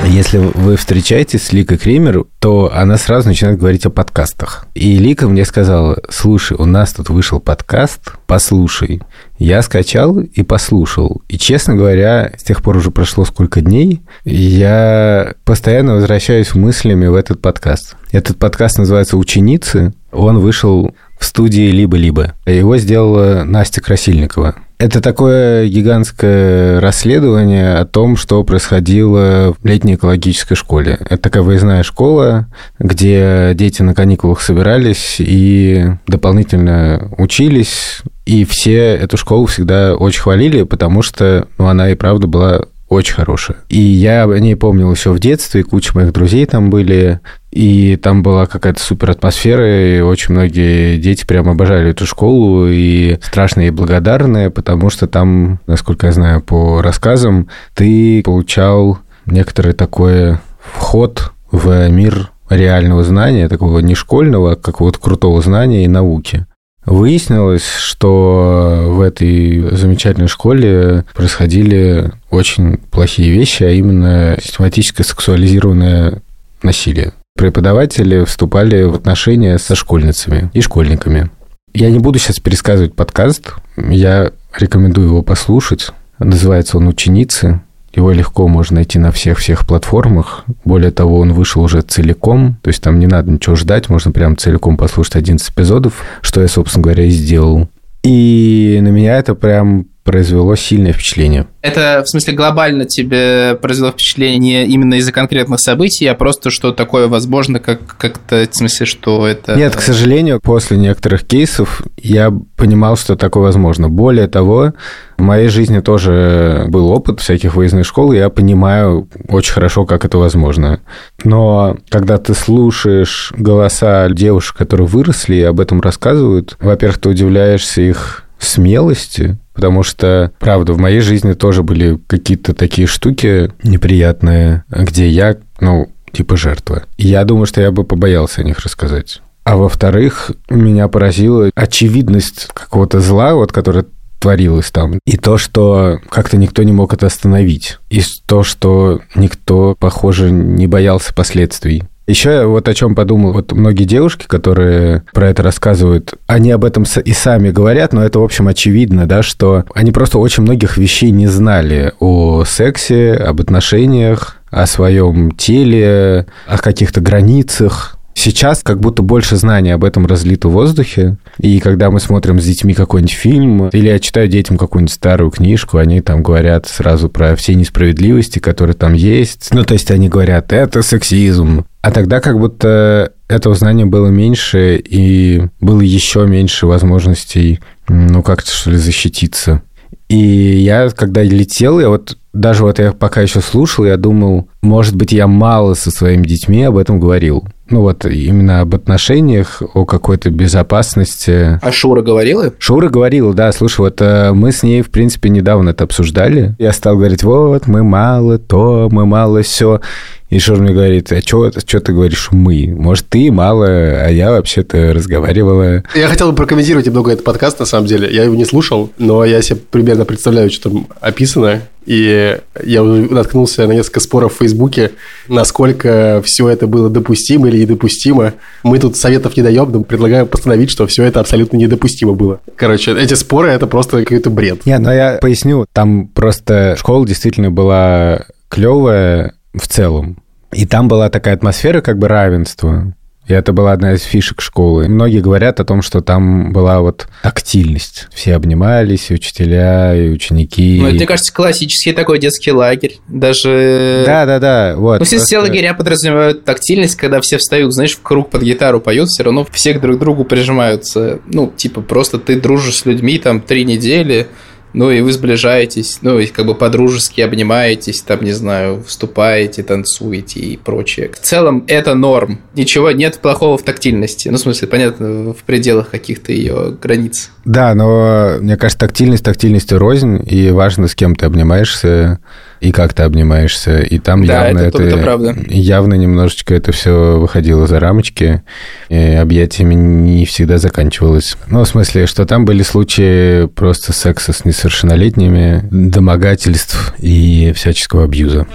Если 0.05 0.37
вы 0.37 0.75
встречаетесь 0.75 1.43
с 1.43 1.53
Ликой 1.53 1.77
Кремер, 1.77 2.25
то 2.39 2.71
она 2.73 2.97
сразу 2.97 3.27
начинает 3.27 3.59
говорить 3.59 3.85
о 3.85 3.89
подкастах. 3.89 4.65
И 4.73 4.97
Лика 4.97 5.27
мне 5.27 5.45
сказала, 5.45 6.01
слушай, 6.09 6.57
у 6.57 6.65
нас 6.65 6.93
тут 6.93 7.09
вышел 7.09 7.39
подкаст, 7.39 8.13
послушай. 8.25 9.01
Я 9.37 9.61
скачал 9.61 10.19
и 10.19 10.43
послушал. 10.43 11.21
И, 11.29 11.37
честно 11.37 11.75
говоря, 11.75 12.31
с 12.37 12.43
тех 12.43 12.61
пор 12.63 12.77
уже 12.77 12.91
прошло 12.91 13.23
сколько 13.23 13.61
дней, 13.61 14.01
я 14.25 15.33
постоянно 15.45 15.95
возвращаюсь 15.95 16.55
мыслями 16.55 17.07
в 17.07 17.15
этот 17.15 17.41
подкаст. 17.41 17.95
Этот 18.11 18.37
подкаст 18.37 18.77
называется 18.77 19.17
«Ученицы». 19.17 19.93
Он 20.11 20.39
вышел 20.39 20.95
в 21.19 21.25
студии 21.25 21.71
«Либо-либо». 21.71 22.33
Его 22.45 22.77
сделала 22.77 23.43
Настя 23.43 23.81
Красильникова. 23.81 24.55
Это 24.79 25.01
такое 25.01 25.67
гигантское 25.67 26.79
расследование 26.79 27.73
о 27.73 27.85
том, 27.85 28.15
что 28.15 28.41
происходило 28.45 29.53
в 29.61 29.65
летней 29.65 29.95
экологической 29.95 30.55
школе. 30.55 30.97
Это 31.01 31.17
такая 31.17 31.43
выездная 31.43 31.83
школа, 31.83 32.47
где 32.79 33.51
дети 33.55 33.81
на 33.81 33.93
каникулах 33.93 34.39
собирались 34.39 35.17
и 35.19 35.85
дополнительно 36.07 37.11
учились. 37.17 38.03
И 38.25 38.45
все 38.45 38.95
эту 38.95 39.17
школу 39.17 39.47
всегда 39.47 39.97
очень 39.97 40.21
хвалили, 40.21 40.63
потому 40.63 41.01
что 41.01 41.49
ну, 41.57 41.67
она 41.67 41.89
и 41.89 41.95
правда 41.95 42.27
была 42.27 42.61
очень 42.89 43.13
хорошая. 43.13 43.57
И 43.69 43.79
я 43.79 44.23
о 44.23 44.39
ней 44.39 44.55
помнил 44.55 44.91
еще 44.91 45.11
в 45.11 45.19
детстве, 45.19 45.63
куча 45.63 45.91
моих 45.93 46.11
друзей 46.11 46.45
там 46.45 46.69
были, 46.69 47.19
и 47.51 47.95
там 47.95 48.23
была 48.23 48.47
какая-то 48.47 48.81
супер 48.81 49.11
атмосфера, 49.11 49.97
и 49.97 50.01
очень 50.01 50.33
многие 50.33 50.97
дети 50.97 51.25
прям 51.25 51.47
обожали 51.49 51.91
эту 51.91 52.05
школу, 52.05 52.67
и 52.67 53.19
страшно 53.21 53.61
ей 53.61 53.71
благодарны, 53.71 54.49
потому 54.49 54.89
что 54.89 55.07
там, 55.07 55.59
насколько 55.67 56.07
я 56.07 56.11
знаю 56.11 56.41
по 56.41 56.81
рассказам, 56.81 57.47
ты 57.75 58.23
получал 58.23 58.99
некоторый 59.27 59.73
такой 59.73 60.37
вход 60.59 61.31
в 61.51 61.89
мир 61.89 62.31
реального 62.49 63.03
знания, 63.03 63.47
такого 63.47 63.79
не 63.79 63.95
школьного, 63.95 64.53
а 64.53 64.55
какого-то 64.55 64.99
крутого 64.99 65.41
знания 65.41 65.85
и 65.85 65.87
науки. 65.87 66.45
Выяснилось, 66.85 67.67
что 67.67 68.85
в 68.87 69.01
этой 69.01 69.75
замечательной 69.75 70.27
школе 70.27 71.05
происходили 71.13 72.11
очень 72.31 72.77
плохие 72.77 73.31
вещи, 73.31 73.63
а 73.63 73.69
именно 73.69 74.37
систематическое 74.41 75.05
сексуализированное 75.05 76.21
насилие. 76.63 77.13
Преподаватели 77.37 78.23
вступали 78.23 78.83
в 78.83 78.95
отношения 78.95 79.57
со 79.57 79.75
школьницами 79.75 80.49
и 80.53 80.61
школьниками. 80.61 81.29
Я 81.73 81.89
не 81.91 81.99
буду 81.99 82.17
сейчас 82.17 82.39
пересказывать 82.39 82.95
подкаст, 82.95 83.53
я 83.77 84.31
рекомендую 84.57 85.07
его 85.07 85.21
послушать. 85.21 85.91
Называется 86.17 86.77
он 86.77 86.87
«Ученицы». 86.87 87.61
Его 87.93 88.11
легко 88.11 88.47
можно 88.47 88.75
найти 88.75 88.99
на 88.99 89.11
всех-всех 89.11 89.67
платформах. 89.67 90.45
Более 90.63 90.91
того, 90.91 91.19
он 91.19 91.33
вышел 91.33 91.61
уже 91.63 91.81
целиком, 91.81 92.57
то 92.61 92.69
есть 92.69 92.81
там 92.81 92.99
не 92.99 93.07
надо 93.07 93.31
ничего 93.31 93.55
ждать, 93.55 93.89
можно 93.89 94.11
прям 94.11 94.37
целиком 94.37 94.77
послушать 94.77 95.15
11 95.15 95.49
эпизодов, 95.49 95.93
что 96.21 96.41
я, 96.41 96.47
собственно 96.47 96.83
говоря, 96.83 97.05
и 97.05 97.09
сделал. 97.09 97.67
И 98.03 98.79
на 98.81 98.89
меня 98.89 99.17
это 99.17 99.35
прям 99.35 99.87
произвело 100.09 100.55
сильное 100.55 100.91
впечатление. 100.91 101.45
Это, 101.61 102.01
в 102.03 102.09
смысле, 102.09 102.33
глобально 102.33 102.85
тебе 102.85 103.53
произвело 103.61 103.91
впечатление 103.91 104.39
не 104.39 104.65
именно 104.65 104.95
из-за 104.95 105.11
конкретных 105.11 105.59
событий, 105.59 106.07
а 106.07 106.15
просто 106.15 106.49
что 106.49 106.71
такое 106.71 107.07
возможно, 107.07 107.59
как 107.59 107.95
как-то, 107.95 108.47
в 108.51 108.55
смысле, 108.55 108.87
что 108.87 109.27
это... 109.27 109.53
Нет, 109.53 109.75
к 109.75 109.81
сожалению, 109.81 110.39
после 110.41 110.77
некоторых 110.77 111.27
кейсов 111.27 111.83
я 111.95 112.33
понимал, 112.57 112.97
что 112.97 113.15
такое 113.15 113.43
возможно. 113.43 113.87
Более 113.87 114.25
того, 114.27 114.73
в 115.19 115.21
моей 115.21 115.49
жизни 115.49 115.79
тоже 115.79 116.65
был 116.69 116.89
опыт 116.89 117.19
всяких 117.19 117.53
выездных 117.53 117.85
школ, 117.85 118.11
и 118.11 118.17
я 118.17 118.31
понимаю 118.31 119.07
очень 119.27 119.53
хорошо, 119.53 119.85
как 119.85 120.05
это 120.05 120.17
возможно. 120.17 120.79
Но 121.23 121.77
когда 121.89 122.17
ты 122.17 122.33
слушаешь 122.33 123.31
голоса 123.37 124.09
девушек, 124.09 124.57
которые 124.57 124.87
выросли 124.87 125.35
и 125.35 125.43
об 125.43 125.59
этом 125.59 125.81
рассказывают, 125.81 126.57
во-первых, 126.59 126.97
ты 126.97 127.09
удивляешься 127.09 127.83
их 127.83 128.23
смелости, 128.39 129.37
потому 129.59 129.83
что, 129.83 130.31
правда, 130.39 130.71
в 130.71 130.77
моей 130.77 131.01
жизни 131.01 131.33
тоже 131.33 131.63
были 131.63 131.99
какие-то 132.07 132.53
такие 132.53 132.87
штуки 132.87 133.51
неприятные, 133.61 134.63
где 134.69 135.09
я, 135.09 135.35
ну, 135.59 135.89
типа 136.13 136.37
жертва. 136.37 136.83
Я 136.97 137.25
думаю, 137.25 137.45
что 137.45 137.59
я 137.59 137.69
бы 137.71 137.83
побоялся 137.83 138.39
о 138.39 138.45
них 138.45 138.59
рассказать. 138.59 139.21
А 139.43 139.57
во-вторых, 139.57 140.31
меня 140.49 140.87
поразила 140.87 141.51
очевидность 141.55 142.47
какого-то 142.53 143.01
зла, 143.01 143.33
вот, 143.33 143.51
которое 143.51 143.83
творилось 144.19 144.71
там. 144.71 144.99
И 145.05 145.17
то, 145.17 145.37
что 145.37 145.99
как-то 146.09 146.37
никто 146.37 146.63
не 146.63 146.71
мог 146.71 146.93
это 146.93 147.07
остановить. 147.07 147.79
И 147.89 148.01
то, 148.25 148.43
что 148.43 149.01
никто, 149.13 149.75
похоже, 149.77 150.31
не 150.31 150.67
боялся 150.67 151.13
последствий. 151.13 151.83
Еще 152.09 152.31
я 152.31 152.47
вот 152.47 152.67
о 152.67 152.73
чем 152.73 152.95
подумал. 152.95 153.33
Вот 153.33 153.51
многие 153.51 153.83
девушки, 153.83 154.25
которые 154.25 155.03
про 155.13 155.29
это 155.29 155.43
рассказывают, 155.43 156.15
они 156.25 156.49
об 156.49 156.65
этом 156.65 156.85
и 157.05 157.11
сами 157.11 157.51
говорят, 157.51 157.93
но 157.93 158.03
это, 158.03 158.17
в 158.17 158.23
общем, 158.23 158.47
очевидно, 158.47 159.05
да, 159.05 159.21
что 159.21 159.65
они 159.75 159.91
просто 159.91 160.17
очень 160.17 160.41
многих 160.41 160.77
вещей 160.77 161.11
не 161.11 161.27
знали 161.27 161.93
о 161.99 162.45
сексе, 162.45 163.13
об 163.13 163.41
отношениях, 163.41 164.37
о 164.49 164.65
своем 164.65 165.29
теле, 165.33 166.25
о 166.47 166.57
каких-то 166.57 166.99
границах. 166.99 167.98
Сейчас 168.19 168.63
как 168.63 168.81
будто 168.81 169.01
больше 169.01 169.37
знаний 169.37 169.71
об 169.71 169.85
этом 169.85 170.05
разлито 170.05 170.49
в 170.49 170.51
воздухе, 170.51 171.15
и 171.37 171.61
когда 171.61 171.89
мы 171.89 172.01
смотрим 172.01 172.41
с 172.41 172.43
детьми 172.43 172.73
какой-нибудь 172.73 173.13
фильм, 173.13 173.69
или 173.69 173.87
я 173.87 173.97
читаю 173.97 174.27
детям 174.27 174.57
какую-нибудь 174.57 174.93
старую 174.93 175.31
книжку, 175.31 175.77
они 175.77 176.01
там 176.01 176.21
говорят 176.21 176.67
сразу 176.67 177.07
про 177.07 177.37
все 177.37 177.55
несправедливости, 177.55 178.39
которые 178.39 178.75
там 178.75 178.91
есть. 178.91 179.47
Ну, 179.53 179.63
то 179.63 179.73
есть 179.73 179.89
они 179.89 180.09
говорят, 180.09 180.51
это 180.51 180.81
сексизм. 180.81 181.63
А 181.81 181.91
тогда 181.91 182.19
как 182.19 182.37
будто 182.37 183.13
этого 183.29 183.55
знания 183.55 183.85
было 183.85 184.07
меньше, 184.07 184.75
и 184.75 185.43
было 185.61 185.79
еще 185.79 186.27
меньше 186.27 186.67
возможностей, 186.67 187.61
ну, 187.87 188.21
как-то, 188.21 188.51
что 188.51 188.71
ли, 188.71 188.75
защититься. 188.75 189.61
И 190.09 190.17
я, 190.17 190.89
когда 190.89 191.23
летел, 191.23 191.79
я 191.79 191.87
вот 191.87 192.17
даже 192.33 192.63
вот 192.63 192.79
я 192.79 192.91
пока 192.91 193.21
еще 193.21 193.41
слушал, 193.41 193.85
я 193.85 193.97
думал, 193.97 194.49
может 194.61 194.95
быть, 194.95 195.11
я 195.11 195.27
мало 195.27 195.73
со 195.73 195.89
своими 195.89 196.27
детьми 196.27 196.63
об 196.63 196.77
этом 196.77 196.99
говорил. 196.99 197.47
Ну 197.69 197.81
вот 197.81 198.05
именно 198.05 198.61
об 198.61 198.73
отношениях, 198.73 199.61
о 199.73 199.85
какой-то 199.85 200.31
безопасности. 200.31 201.59
А 201.61 201.71
Шура 201.71 202.01
говорила? 202.01 202.51
Шура 202.57 202.89
говорила, 202.89 203.33
да, 203.33 203.51
слушай, 203.51 203.81
вот 203.81 204.01
э, 204.01 204.31
мы 204.33 204.51
с 204.51 204.63
ней, 204.63 204.81
в 204.81 204.89
принципе, 204.89 205.29
недавно 205.29 205.69
это 205.69 205.83
обсуждали. 205.83 206.55
Я 206.57 206.73
стал 206.73 206.97
говорить, 206.97 207.23
вот, 207.23 207.67
мы 207.67 207.83
мало 207.83 208.39
то, 208.39 208.89
мы 208.91 209.05
мало 209.05 209.43
все. 209.43 209.81
И 210.29 210.37
Шура 210.37 210.59
мне 210.59 210.73
говорит, 210.73 211.11
а 211.11 211.21
что 211.21 211.49
ты 211.51 211.91
говоришь 211.91 212.29
мы? 212.31 212.67
Может, 212.77 213.07
ты 213.09 213.31
мало, 213.31 213.65
а 213.67 214.09
я 214.09 214.31
вообще-то 214.31 214.93
разговаривала. 214.93 215.83
Я 215.95 216.07
хотел 216.07 216.29
бы 216.29 216.35
прокомментировать 216.35 216.85
немного 216.85 217.11
этот 217.11 217.25
подкаст, 217.25 217.59
на 217.59 217.65
самом 217.65 217.87
деле. 217.87 218.13
Я 218.13 218.25
его 218.25 218.35
не 218.35 218.45
слушал, 218.45 218.91
но 218.99 219.25
я 219.25 219.41
себе 219.41 219.59
примерно 219.71 220.05
представляю, 220.05 220.51
что 220.51 220.69
там 220.69 220.87
описано. 221.01 221.63
И 221.87 222.37
я 222.63 222.83
наткнулся 222.83 223.65
на 223.65 223.71
несколько 223.71 223.99
споров 223.99 224.35
в 224.35 224.37
Фейсбуке, 224.37 224.91
насколько 225.27 226.21
все 226.23 226.47
это 226.47 226.67
было 226.67 226.91
допустимо 226.91 227.47
или 227.47 227.61
недопустимо. 227.61 228.33
Мы 228.61 228.77
тут 228.77 228.95
советов 228.95 229.35
не 229.35 229.41
даем, 229.41 229.71
но 229.71 229.81
предлагаем 229.81 230.27
постановить, 230.27 230.69
что 230.69 230.85
все 230.85 231.05
это 231.05 231.19
абсолютно 231.19 231.57
недопустимо 231.57 232.13
было. 232.13 232.41
Короче, 232.55 232.95
эти 232.95 233.15
споры– 233.15 233.47
это 233.49 233.65
просто 233.65 234.03
какой-то 234.03 234.29
бред. 234.29 234.67
Не, 234.67 234.77
ну 234.77 234.91
я 234.91 235.17
поясню, 235.19 235.65
там 235.73 236.07
просто 236.07 236.75
школа 236.77 237.07
действительно 237.07 237.49
была 237.49 238.25
клевая 238.49 239.33
в 239.53 239.67
целом. 239.67 240.17
И 240.51 240.65
там 240.65 240.87
была 240.87 241.09
такая 241.09 241.35
атмосфера 241.35 241.81
как 241.81 241.97
бы 241.97 242.07
равенства. 242.07 242.93
И 243.29 243.33
это 243.33 243.53
была 243.53 243.73
одна 243.73 243.93
из 243.93 244.01
фишек 244.01 244.41
школы. 244.41 244.87
Многие 244.87 245.21
говорят 245.21 245.59
о 245.59 245.63
том, 245.63 245.83
что 245.83 246.01
там 246.01 246.51
была 246.51 246.81
вот 246.81 247.07
тактильность. 247.21 248.07
Все 248.11 248.33
обнимались, 248.33 249.11
и 249.11 249.13
учителя, 249.13 249.95
и 249.95 250.09
ученики. 250.09 250.79
Ну, 250.81 250.87
это, 250.87 250.95
мне 250.95 251.05
кажется, 251.05 251.31
классический 251.31 251.91
такой 251.91 252.17
детский 252.17 252.51
лагерь. 252.51 252.97
Даже... 253.07 254.01
Да-да-да, 254.03 254.73
вот. 254.75 254.97
Ну, 254.97 255.05
все, 255.05 255.19
все 255.19 255.37
лагеря 255.37 255.75
подразумевают 255.75 256.43
тактильность, 256.43 256.95
когда 256.95 257.21
все 257.21 257.37
встают, 257.37 257.71
знаешь, 257.71 257.95
в 257.95 258.01
круг 258.01 258.31
под 258.31 258.41
гитару 258.41 258.81
поют, 258.81 259.09
все 259.09 259.21
равно 259.21 259.45
все 259.51 259.77
друг 259.77 259.97
к 259.97 259.99
другу 259.99 260.23
прижимаются. 260.23 261.19
Ну, 261.27 261.53
типа, 261.55 261.81
просто 261.81 262.17
ты 262.17 262.41
дружишь 262.41 262.77
с 262.77 262.85
людьми 262.87 263.19
там 263.19 263.41
три 263.41 263.63
недели, 263.63 264.25
ну 264.73 264.91
и 264.91 265.01
вы 265.01 265.11
сближаетесь, 265.11 265.99
ну 266.01 266.19
и 266.19 266.27
как 266.27 266.45
бы 266.45 266.55
по-дружески 266.55 267.21
обнимаетесь, 267.21 268.01
там, 268.01 268.23
не 268.23 268.31
знаю, 268.31 268.83
вступаете, 268.85 269.63
танцуете 269.63 270.39
и 270.39 270.57
прочее. 270.57 271.11
В 271.13 271.19
целом 271.19 271.63
это 271.67 271.95
норм. 271.95 272.39
Ничего 272.55 272.91
нет 272.91 273.19
плохого 273.19 273.57
в 273.57 273.63
тактильности. 273.63 274.29
Ну, 274.29 274.37
в 274.37 274.39
смысле, 274.39 274.67
понятно, 274.67 275.33
в 275.33 275.43
пределах 275.45 275.89
каких-то 275.89 276.31
ее 276.31 276.77
границ. 276.81 277.31
Да, 277.45 277.73
но 277.73 278.37
мне 278.39 278.57
кажется, 278.57 278.79
тактильность 278.79 279.23
тактильностью 279.23 279.79
рознь, 279.79 280.23
и 280.25 280.51
важно, 280.51 280.87
с 280.87 280.95
кем 280.95 281.15
ты 281.15 281.25
обнимаешься, 281.25 282.19
и 282.59 282.71
как 282.71 282.93
ты 282.93 283.03
обнимаешься. 283.03 283.79
И 283.79 283.99
там 283.99 284.25
да, 284.25 284.47
явно 284.47 284.59
это, 284.59 284.81
это, 284.81 284.95
это 284.95 284.97
правда. 284.97 285.35
явно 285.47 285.93
немножечко 285.93 286.53
это 286.53 286.71
все 286.71 287.19
выходило 287.19 287.67
за 287.67 287.79
рамочки, 287.79 288.43
и 288.89 288.95
объятиями 288.95 289.75
не 289.75 290.25
всегда 290.25 290.57
заканчивалось. 290.57 291.37
Ну, 291.47 291.63
в 291.63 291.67
смысле, 291.67 292.05
что 292.07 292.25
там 292.25 292.45
были 292.45 292.63
случаи 292.63 293.47
просто 293.47 293.93
секса 293.93 294.33
с 294.33 294.45
несовершеннолетними, 294.45 295.67
домогательств 295.71 296.93
и 296.99 297.53
всяческого 297.55 298.03
абьюза. 298.03 298.47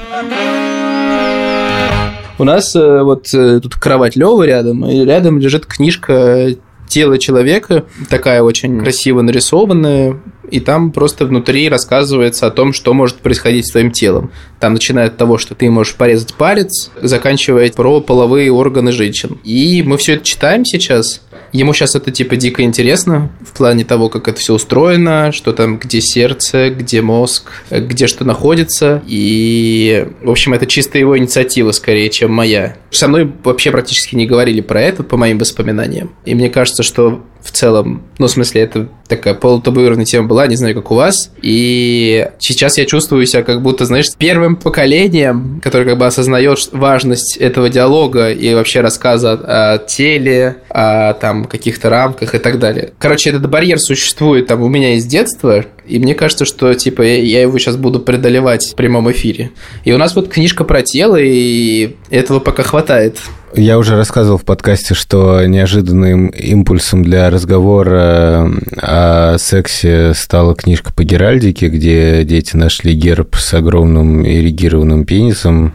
У 2.37 2.42
нас 2.44 2.75
э, 2.75 3.02
вот 3.02 3.32
э, 3.32 3.61
тут 3.61 3.76
кровать 3.76 4.16
Лёва 4.16 4.42
рядом, 4.44 4.84
и 4.84 5.04
рядом 5.04 5.38
лежит 5.38 5.66
книжка 5.66 6.49
тело 6.88 7.18
человека, 7.18 7.84
такая 8.08 8.42
очень 8.42 8.80
красиво 8.80 9.23
нарисованная, 9.23 10.20
и 10.50 10.60
там 10.60 10.92
просто 10.92 11.26
внутри 11.26 11.68
рассказывается 11.68 12.46
о 12.46 12.50
том, 12.50 12.72
что 12.72 12.94
может 12.94 13.16
происходить 13.16 13.68
с 13.68 13.72
твоим 13.72 13.90
телом. 13.90 14.30
Там 14.60 14.74
начиная 14.74 15.06
от 15.06 15.16
того, 15.16 15.38
что 15.38 15.54
ты 15.54 15.70
можешь 15.70 15.94
порезать 15.94 16.34
палец, 16.34 16.90
заканчивая 17.00 17.70
про 17.70 18.00
половые 18.00 18.52
органы 18.52 18.92
женщин. 18.92 19.38
И 19.44 19.82
мы 19.84 19.96
все 19.96 20.14
это 20.14 20.24
читаем 20.24 20.64
сейчас, 20.64 21.20
Ему 21.54 21.72
сейчас 21.72 21.94
это 21.94 22.10
типа 22.10 22.34
дико 22.34 22.64
интересно 22.64 23.30
в 23.40 23.56
плане 23.56 23.84
того, 23.84 24.08
как 24.08 24.26
это 24.26 24.40
все 24.40 24.54
устроено, 24.54 25.30
что 25.30 25.52
там, 25.52 25.78
где 25.78 26.00
сердце, 26.00 26.70
где 26.70 27.00
мозг, 27.00 27.52
где 27.70 28.08
что 28.08 28.24
находится. 28.24 29.04
И, 29.06 30.08
в 30.20 30.30
общем, 30.30 30.52
это 30.52 30.66
чисто 30.66 30.98
его 30.98 31.16
инициатива 31.16 31.70
скорее, 31.70 32.10
чем 32.10 32.32
моя. 32.32 32.76
Со 32.90 33.06
мной 33.06 33.32
вообще 33.44 33.70
практически 33.70 34.16
не 34.16 34.26
говорили 34.26 34.62
про 34.62 34.82
это, 34.82 35.04
по 35.04 35.16
моим 35.16 35.38
воспоминаниям. 35.38 36.16
И 36.24 36.34
мне 36.34 36.50
кажется, 36.50 36.82
что 36.82 37.22
в 37.44 37.50
целом, 37.50 38.02
ну, 38.18 38.26
в 38.26 38.30
смысле, 38.30 38.62
это 38.62 38.88
такая 39.06 39.34
полутабуированная 39.34 40.06
тема 40.06 40.26
была, 40.26 40.46
не 40.46 40.56
знаю, 40.56 40.74
как 40.74 40.90
у 40.90 40.94
вас. 40.94 41.30
И 41.42 42.26
сейчас 42.38 42.78
я 42.78 42.86
чувствую 42.86 43.26
себя 43.26 43.42
как 43.42 43.60
будто, 43.60 43.84
знаешь, 43.84 44.06
первым 44.16 44.56
поколением, 44.56 45.60
которое 45.62 45.84
как 45.84 45.98
бы 45.98 46.06
осознает 46.06 46.70
важность 46.72 47.36
этого 47.36 47.68
диалога 47.68 48.30
и 48.30 48.54
вообще 48.54 48.80
рассказа 48.80 49.32
о, 49.32 49.74
о 49.74 49.78
теле, 49.78 50.56
о 50.70 51.12
там 51.12 51.44
каких-то 51.44 51.90
рамках 51.90 52.34
и 52.34 52.38
так 52.38 52.58
далее. 52.58 52.94
Короче, 52.98 53.28
этот 53.28 53.48
барьер 53.48 53.78
существует 53.78 54.46
там 54.46 54.62
у 54.62 54.68
меня 54.68 54.94
из 54.94 55.04
детства, 55.04 55.66
и 55.86 55.98
мне 55.98 56.14
кажется, 56.14 56.44
что 56.44 56.72
типа 56.74 57.02
я 57.02 57.42
его 57.42 57.58
сейчас 57.58 57.76
буду 57.76 58.00
преодолевать 58.00 58.72
в 58.72 58.74
прямом 58.74 59.10
эфире. 59.12 59.50
И 59.84 59.92
у 59.92 59.98
нас 59.98 60.16
вот 60.16 60.28
книжка 60.28 60.64
про 60.64 60.82
тело, 60.82 61.16
и 61.20 61.96
этого 62.10 62.40
пока 62.40 62.62
хватает. 62.62 63.18
Я 63.56 63.78
уже 63.78 63.96
рассказывал 63.96 64.38
в 64.38 64.44
подкасте, 64.44 64.94
что 64.94 65.44
неожиданным 65.46 66.26
импульсом 66.26 67.04
для 67.04 67.30
разговора 67.30 68.50
о 68.76 69.36
сексе 69.38 70.12
стала 70.14 70.56
книжка 70.56 70.92
по 70.92 71.04
Геральдике, 71.04 71.68
где 71.68 72.24
дети 72.24 72.56
нашли 72.56 72.94
герб 72.94 73.36
с 73.36 73.54
огромным 73.54 74.26
эрегированным 74.26 75.04
пенисом. 75.04 75.72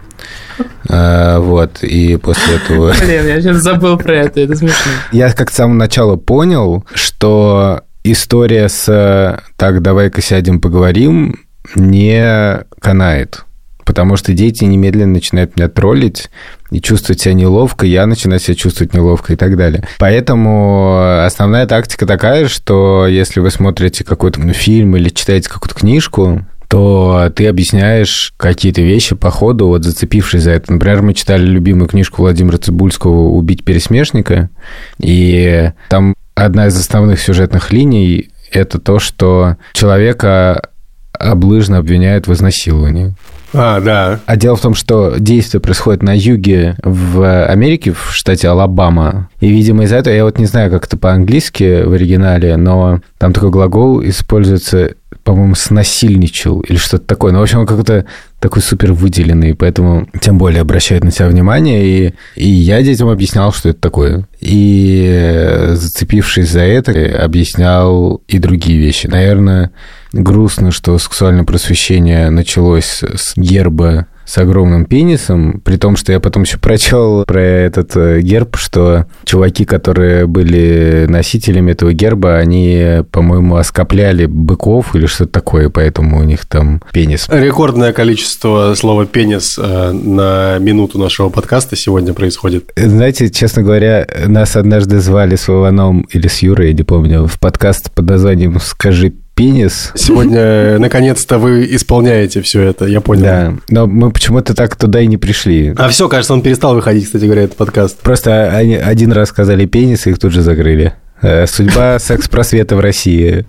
А, 0.90 1.40
вот, 1.40 1.82
и 1.84 2.18
после 2.18 2.56
этого... 2.56 2.94
Блин, 3.00 3.28
я 3.28 3.42
сейчас 3.42 3.58
забыл 3.58 3.98
про 3.98 4.16
это, 4.18 4.42
это 4.42 4.56
смешно. 4.56 4.92
Я 5.14 5.32
как 5.32 5.50
с 5.50 5.56
самого 5.56 5.78
начала 5.78 6.18
понял, 6.18 6.84
что 6.94 7.84
история 8.04 8.70
с 8.70 9.42
«так, 9.56 9.82
давай-ка 9.82 10.22
сядем, 10.22 10.60
поговорим» 10.60 11.40
не 11.76 12.64
канает 12.80 13.46
потому 13.90 14.18
что 14.18 14.34
дети 14.34 14.66
немедленно 14.66 15.14
начинают 15.14 15.58
меня 15.58 15.68
троллить 15.68 16.30
и 16.70 16.80
чувствовать 16.80 17.22
себя 17.22 17.34
неловко, 17.34 17.88
я 17.88 18.06
начинаю 18.06 18.40
себя 18.40 18.54
чувствовать 18.54 18.94
неловко 18.94 19.34
и 19.34 19.36
так 19.36 19.58
далее. 19.58 19.84
Поэтому 19.98 21.24
основная 21.26 21.66
тактика 21.66 22.06
такая, 22.06 22.48
что 22.50 23.08
если 23.08 23.40
вы 23.40 23.50
смотрите 23.50 24.04
какой-то 24.04 24.42
фильм 24.54 24.96
или 24.96 25.10
читаете 25.10 25.50
какую-то 25.50 25.74
книжку, 25.74 26.46
то 26.68 27.32
ты 27.36 27.48
объясняешь 27.48 28.32
какие-то 28.38 28.84
вещи 28.84 29.16
по 29.16 29.32
ходу, 29.32 29.66
вот 29.66 29.84
зацепившись 29.84 30.44
за 30.44 30.52
это. 30.52 30.72
Например, 30.72 31.02
мы 31.02 31.16
читали 31.16 31.44
любимую 31.44 31.88
книжку 31.88 32.22
Владимира 32.22 32.60
Цибульского 32.60 33.30
«Убить 33.30 33.66
пересмешника», 33.66 34.52
и 35.00 35.72
там 35.90 36.14
одна 36.46 36.68
из 36.68 36.78
основных 36.78 37.20
сюжетных 37.20 37.72
линий– 37.72 38.30
это 38.52 38.80
то, 38.80 39.00
что 39.00 39.58
человека 39.74 40.70
облыжно 41.12 41.78
обвиняют 41.78 42.28
в 42.28 42.34
изнасиловании. 42.34 43.14
А, 43.54 43.80
да. 43.80 44.20
А 44.26 44.36
дело 44.36 44.56
в 44.56 44.62
том, 44.62 44.76
что 44.76 45.16
действие 45.18 45.60
происходит 45.60 46.04
на 46.04 46.16
юге 46.16 46.76
в 46.84 47.46
Америке, 47.46 47.92
в 47.92 48.12
штате 48.14 48.48
Алабама. 48.48 49.30
И, 49.40 49.50
видимо, 49.50 49.84
из-за 49.84 49.98
этого, 49.98 50.14
я 50.14 50.24
вот 50.24 50.38
не 50.38 50.46
знаю, 50.46 50.70
как 50.70 50.86
это 50.86 50.98
по-английски 50.98 51.84
в 51.84 51.94
оригинале, 51.94 52.58
но 52.58 53.02
там 53.18 53.34
такой 53.34 53.50
глагол 53.50 54.04
используется, 54.04 54.92
по-моему, 55.30 55.54
снасильничал 55.54 56.62
или 56.62 56.78
что-то 56.78 57.06
такое. 57.06 57.32
Ну, 57.32 57.38
в 57.38 57.44
общем, 57.44 57.60
он 57.60 57.68
как-то 57.68 58.08
такой 58.40 58.64
супер 58.64 58.94
выделенный, 58.94 59.54
поэтому 59.54 60.08
тем 60.20 60.40
более 60.40 60.62
обращает 60.62 61.04
на 61.04 61.12
себя 61.12 61.28
внимание. 61.28 61.86
И, 61.86 62.14
и 62.36 62.50
я 62.50 62.82
детям 62.82 63.10
объяснял, 63.10 63.54
что 63.54 63.70
это 63.70 63.80
такое. 63.80 64.28
И 64.40 65.68
зацепившись 65.74 66.50
за 66.50 66.62
это, 66.62 67.24
объяснял 67.24 68.24
и 68.28 68.40
другие 68.40 68.80
вещи. 68.80 69.06
Наверное, 69.06 69.70
грустно, 70.14 70.72
что 70.72 70.98
сексуальное 70.98 71.44
просвещение 71.44 72.32
началось 72.32 73.04
с 73.04 73.34
герба 73.38 74.08
с 74.30 74.38
огромным 74.38 74.86
пенисом, 74.86 75.60
при 75.66 75.78
том, 75.78 75.96
что 75.96 76.12
я 76.12 76.20
потом 76.20 76.44
еще 76.44 76.60
прочел 76.60 77.24
про 77.26 77.42
этот 77.42 77.98
э, 77.98 78.22
герб, 78.22 78.58
что 78.58 79.08
чуваки, 79.24 79.66
которые 79.66 80.28
были 80.28 81.08
носителями 81.10 81.72
этого 81.72 81.94
герба, 81.94 82.38
они, 82.38 83.04
по-моему, 83.12 83.56
оскопляли 83.56 84.28
быков 84.28 84.96
или 84.96 85.08
что-то 85.08 85.32
такое, 85.32 85.70
поэтому 85.70 86.20
у 86.20 86.24
них 86.24 86.46
там 86.46 86.80
пенис. 86.94 87.28
Рекордное 87.28 87.92
количество 87.92 88.76
слова 88.76 89.08
«пенис» 89.08 89.58
э, 89.58 89.92
на 89.92 90.60
минуту 90.60 91.00
нашего 91.00 91.30
подкаста 91.30 91.76
сегодня 91.76 92.14
происходит. 92.14 92.72
Знаете, 92.76 93.32
честно 93.32 93.64
говоря, 93.64 94.08
нас 94.28 94.56
однажды 94.56 95.00
звали 95.00 95.38
с 95.38 95.48
Вованом 95.48 96.02
или 96.02 96.28
с 96.28 96.44
Юрой, 96.44 96.68
я 96.68 96.74
не 96.74 96.84
помню, 96.84 97.26
в 97.26 97.40
подкаст 97.40 97.92
под 97.92 98.06
названием 98.06 98.60
«Скажи 98.60 99.14
пенис. 99.40 99.94
Сегодня, 99.96 100.78
наконец-то, 100.80 101.38
вы 101.40 101.66
исполняете 101.74 102.42
все 102.42 102.62
это, 102.62 102.84
я 102.84 103.00
понял. 103.00 103.24
Да, 103.24 103.54
но 103.70 103.88
мы 103.88 104.12
почему-то 104.12 104.54
так 104.54 104.76
туда 104.76 105.00
и 105.00 105.08
не 105.08 105.16
пришли. 105.16 105.74
А 105.78 105.88
все, 105.88 106.10
кажется, 106.10 106.34
он 106.34 106.42
перестал 106.42 106.76
выходить, 106.76 107.06
кстати 107.06 107.24
говоря, 107.24 107.44
этот 107.44 107.56
подкаст. 107.56 108.00
Просто 108.00 108.50
они 108.50 108.76
один 108.76 109.14
раз 109.14 109.30
сказали 109.30 109.66
пенис, 109.66 110.08
и 110.08 110.10
их 110.10 110.20
тут 110.20 110.34
же 110.34 110.42
закрыли. 110.42 110.94
Э, 111.22 111.48
судьба 111.48 112.00
секс-просвета 112.00 112.76
в 112.76 112.82
России. 112.82 113.46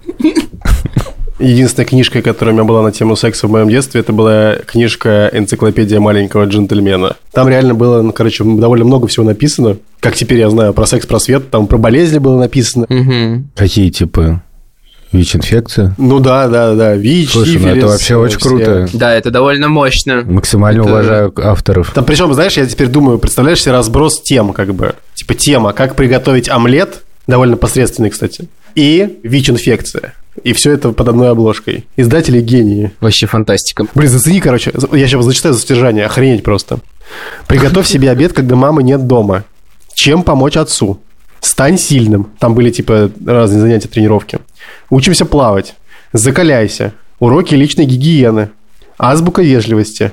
Единственная 1.40 1.86
книжка, 1.86 2.22
которая 2.22 2.54
у 2.54 2.58
меня 2.58 2.64
была 2.64 2.82
на 2.82 2.92
тему 2.92 3.16
секса 3.16 3.48
в 3.48 3.50
моем 3.50 3.68
детстве, 3.68 4.00
это 4.00 4.12
была 4.12 4.58
книжка 4.64 5.28
«Энциклопедия 5.32 5.98
маленького 5.98 6.44
джентльмена». 6.44 7.16
Там 7.32 7.48
реально 7.48 7.74
было, 7.74 8.00
ну, 8.00 8.12
короче, 8.12 8.44
довольно 8.44 8.84
много 8.84 9.08
всего 9.08 9.26
написано. 9.26 9.78
Как 9.98 10.14
теперь 10.14 10.38
я 10.38 10.50
знаю 10.50 10.72
про 10.72 10.86
секс-просвет, 10.86 11.50
там 11.50 11.66
про 11.66 11.78
болезни 11.78 12.18
было 12.18 12.38
написано. 12.38 12.86
Угу. 12.88 13.44
Какие 13.56 13.90
типы? 13.90 14.40
ВИЧ-инфекция? 15.12 15.94
Ну 15.98 16.20
да, 16.20 16.48
да, 16.48 16.74
да, 16.74 16.94
ВИЧ, 16.94 17.30
Слушай, 17.32 17.58
ну 17.58 17.68
это 17.68 17.86
вообще 17.88 18.16
очень 18.16 18.38
все. 18.38 18.48
круто. 18.48 18.88
Да, 18.92 19.12
это 19.14 19.30
довольно 19.30 19.68
мощно. 19.68 20.22
Максимально 20.24 20.82
Это- 20.82 20.90
уважаю 20.90 21.32
авторов. 21.36 21.90
Там 21.92 22.04
причем, 22.04 22.32
знаешь, 22.34 22.56
я 22.56 22.66
теперь 22.66 22.88
думаю, 22.88 23.18
представляешь 23.18 23.60
себе 23.62 23.72
разброс 23.72 24.22
тем, 24.22 24.52
как 24.52 24.74
бы. 24.74 24.94
Типа 25.14 25.34
тема, 25.34 25.72
как 25.72 25.96
приготовить 25.96 26.48
омлет, 26.48 27.02
довольно 27.26 27.56
посредственный, 27.56 28.10
кстати, 28.10 28.48
и 28.74 29.18
ВИЧ-инфекция. 29.22 30.14
И 30.44 30.52
все 30.52 30.70
это 30.72 30.92
под 30.92 31.08
одной 31.08 31.30
обложкой. 31.30 31.86
Издатели 31.96 32.40
гении. 32.40 32.92
Вообще 33.00 33.26
фантастика. 33.26 33.86
Блин, 33.94 34.08
зацени, 34.08 34.40
короче, 34.40 34.72
я 34.92 35.06
сейчас 35.08 35.24
зачитаю 35.24 35.54
за 35.54 35.60
содержание, 35.60 36.06
охренеть 36.06 36.44
просто. 36.44 36.78
Приготовь 37.48 37.86
себе 37.88 38.10
обед, 38.10 38.32
когда 38.32 38.54
мамы 38.54 38.82
нет 38.84 39.06
дома. 39.08 39.42
Чем 39.94 40.22
помочь 40.22 40.56
отцу? 40.56 41.00
Стань 41.40 41.78
сильным. 41.78 42.28
Там 42.38 42.54
были, 42.54 42.70
типа, 42.70 43.10
разные 43.26 43.60
занятия, 43.60 43.88
тренировки. 43.88 44.38
Учимся 44.88 45.24
плавать. 45.24 45.74
Закаляйся. 46.12 46.92
Уроки 47.18 47.54
личной 47.54 47.84
гигиены. 47.84 48.50
Азбука 48.98 49.42
вежливости. 49.42 50.12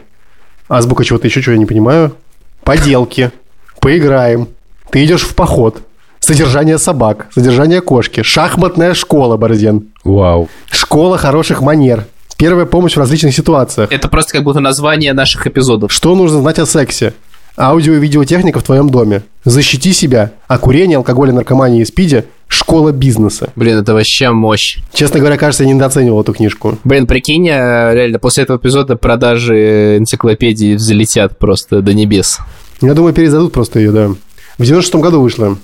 Азбука 0.70 1.04
чего-то 1.04 1.28
еще, 1.28 1.42
чего 1.42 1.54
я 1.54 1.60
не 1.60 1.66
понимаю. 1.66 2.16
поделки, 2.64 3.32
поиграем. 3.80 4.50
Ты 4.92 5.06
идешь 5.06 5.22
в 5.22 5.36
поход. 5.36 5.82
Содержание 6.20 6.78
собак, 6.78 7.28
содержание 7.34 7.80
кошки, 7.80 8.22
шахматная 8.24 8.94
школа, 8.94 9.38
Борзен. 9.38 9.88
Вау. 10.04 10.50
Школа 10.70 11.18
хороших 11.18 11.62
манер. 11.62 12.06
Первая 12.38 12.66
помощь 12.66 12.94
в 12.94 12.98
различных 12.98 13.34
ситуациях. 13.34 13.92
Это 13.92 14.10
просто 14.10 14.34
как 14.34 14.44
будто 14.44 14.60
название 14.60 15.14
наших 15.14 15.48
эпизодов. 15.48 15.92
Что 15.92 16.16
нужно 16.16 16.42
знать 16.42 16.60
о 16.60 16.66
сексе? 16.66 17.14
Аудио 17.58 17.94
и 17.94 18.00
видеотехника 18.00 18.60
в 18.60 18.64
твоем 18.64 18.90
доме. 18.90 19.24
Защити 19.44 19.94
себя. 19.94 20.32
О 20.48 20.58
курении, 20.60 20.96
алкоголе, 20.96 21.32
наркомании 21.32 21.82
и 21.82 21.86
спиде. 21.86 22.26
Школа 22.48 22.92
бизнеса. 22.92 23.52
Блин, 23.56 23.78
это 23.78 23.94
вообще 23.94 24.32
мощь. 24.32 24.80
Честно 24.94 25.20
говоря, 25.20 25.38
кажется, 25.38 25.64
я 25.64 25.74
недооценивал 25.74 26.22
эту 26.22 26.34
книжку. 26.34 26.78
Блин, 26.84 27.06
прикинь, 27.08 27.48
реально, 27.48 28.20
после 28.20 28.44
этого 28.44 28.58
эпизода 28.58 28.96
продажи 28.96 29.98
энциклопедии 29.98 30.76
взлетят 30.76 31.38
просто 31.38 31.82
до 31.82 31.94
небес. 31.94 32.40
Я 32.82 32.94
думаю, 32.94 33.14
переиздадут 33.14 33.54
просто 33.54 33.80
ее, 33.80 33.92
да. 33.92 34.10
В 34.58 34.64
96 34.64 34.96
году 34.96 35.22
вышла. 35.22 35.58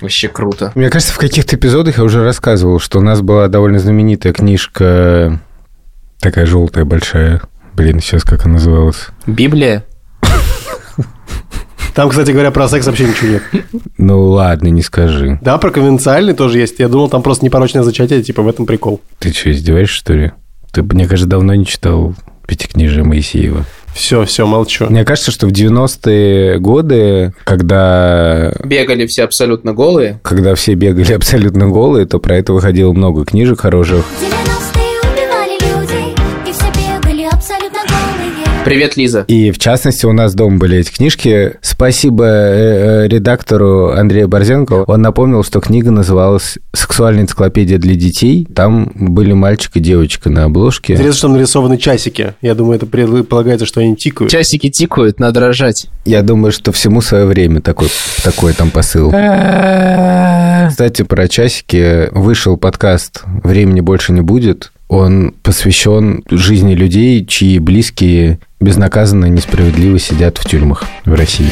Вообще 0.00 0.28
круто. 0.28 0.72
Мне 0.74 0.90
кажется, 0.90 1.14
в 1.14 1.18
каких-то 1.18 1.56
эпизодах 1.56 1.98
я 1.98 2.04
уже 2.04 2.24
рассказывал, 2.24 2.80
что 2.80 2.98
у 2.98 3.02
нас 3.02 3.20
была 3.20 3.46
довольно 3.48 3.78
знаменитая 3.78 4.32
книжка, 4.32 5.40
такая 6.18 6.44
желтая, 6.44 6.84
большая. 6.84 7.42
Блин, 7.74 8.00
сейчас 8.00 8.24
как 8.24 8.44
она 8.44 8.54
называлась? 8.54 9.08
Библия? 9.26 9.84
Там, 11.94 12.08
кстати 12.08 12.30
говоря, 12.30 12.50
про 12.50 12.68
секс 12.68 12.86
вообще 12.86 13.04
ничего 13.04 13.28
нет. 13.32 13.42
Ну 13.98 14.30
ладно, 14.30 14.68
не 14.68 14.82
скажи. 14.82 15.38
Да, 15.42 15.58
про 15.58 15.70
конвенциальный 15.70 16.34
тоже 16.34 16.58
есть. 16.58 16.78
Я 16.78 16.88
думал, 16.88 17.08
там 17.08 17.22
просто 17.22 17.44
непорочное 17.44 17.82
зачатие, 17.82 18.22
типа 18.22 18.42
в 18.42 18.48
этом 18.48 18.66
прикол. 18.66 19.00
Ты 19.18 19.32
что, 19.32 19.50
издеваешься, 19.50 19.96
что 19.96 20.12
ли? 20.14 20.32
Ты, 20.72 20.82
мне 20.82 21.06
кажется, 21.06 21.28
давно 21.28 21.54
не 21.54 21.66
читал 21.66 22.14
Пятикнижие 22.46 23.04
Моисеева. 23.04 23.64
Все, 23.94 24.24
все, 24.24 24.46
молчу. 24.46 24.86
Мне 24.88 25.04
кажется, 25.04 25.30
что 25.30 25.46
в 25.46 25.50
90-е 25.52 26.58
годы, 26.58 27.34
когда, 27.44 28.52
Бегали 28.64 29.06
все 29.06 29.24
абсолютно 29.24 29.74
голые. 29.74 30.18
когда 30.22 30.54
все 30.54 30.72
бегали 30.74 31.12
абсолютно 31.12 31.68
голые, 31.68 32.06
то 32.06 32.18
про 32.18 32.36
это 32.36 32.54
выходило 32.54 32.92
много 32.92 33.24
книжек 33.26 33.60
хороших. 33.60 33.98
90-е 33.98 34.71
Привет, 38.64 38.96
Лиза. 38.96 39.24
И 39.26 39.50
в 39.50 39.58
частности 39.58 40.06
у 40.06 40.12
нас 40.12 40.34
дома 40.34 40.56
были 40.56 40.78
эти 40.78 40.92
книжки. 40.92 41.54
Спасибо 41.62 42.24
э, 42.24 43.04
э, 43.04 43.08
редактору 43.08 43.90
Андрею 43.90 44.28
Борзенко. 44.28 44.84
Он 44.86 45.02
напомнил, 45.02 45.42
что 45.42 45.60
книга 45.60 45.90
называлась 45.90 46.58
«Сексуальная 46.72 47.24
энциклопедия 47.24 47.78
для 47.78 47.96
детей». 47.96 48.46
Там 48.54 48.92
были 48.94 49.32
мальчик 49.32 49.72
и 49.74 49.80
девочка 49.80 50.30
на 50.30 50.44
обложке. 50.44 50.92
Интересно, 50.92 51.12
что 51.12 51.26
там 51.26 51.32
нарисованы 51.32 51.76
часики. 51.76 52.34
Я 52.40 52.54
думаю, 52.54 52.76
это 52.76 52.86
предполагается, 52.86 53.66
что 53.66 53.80
они 53.80 53.96
тикают. 53.96 54.30
Часики 54.30 54.70
тикают, 54.70 55.18
надо 55.18 55.40
рожать. 55.40 55.88
Я 56.04 56.22
думаю, 56.22 56.52
что 56.52 56.70
всему 56.70 57.00
свое 57.00 57.26
время 57.26 57.60
такой, 57.60 57.88
такой 58.22 58.52
там 58.52 58.70
посыл. 58.70 59.10
Кстати, 60.68 61.02
про 61.02 61.26
часики 61.26 62.08
вышел 62.12 62.56
подкаст 62.56 63.22
«Времени 63.42 63.80
больше 63.80 64.12
не 64.12 64.20
будет». 64.20 64.70
Он 64.92 65.32
посвящен 65.42 66.22
жизни 66.28 66.74
людей, 66.74 67.24
чьи 67.24 67.58
близкие 67.58 68.38
безнаказанно 68.60 69.24
несправедливо 69.24 69.98
сидят 69.98 70.36
в 70.36 70.44
тюрьмах 70.44 70.84
в 71.06 71.14
России. 71.14 71.48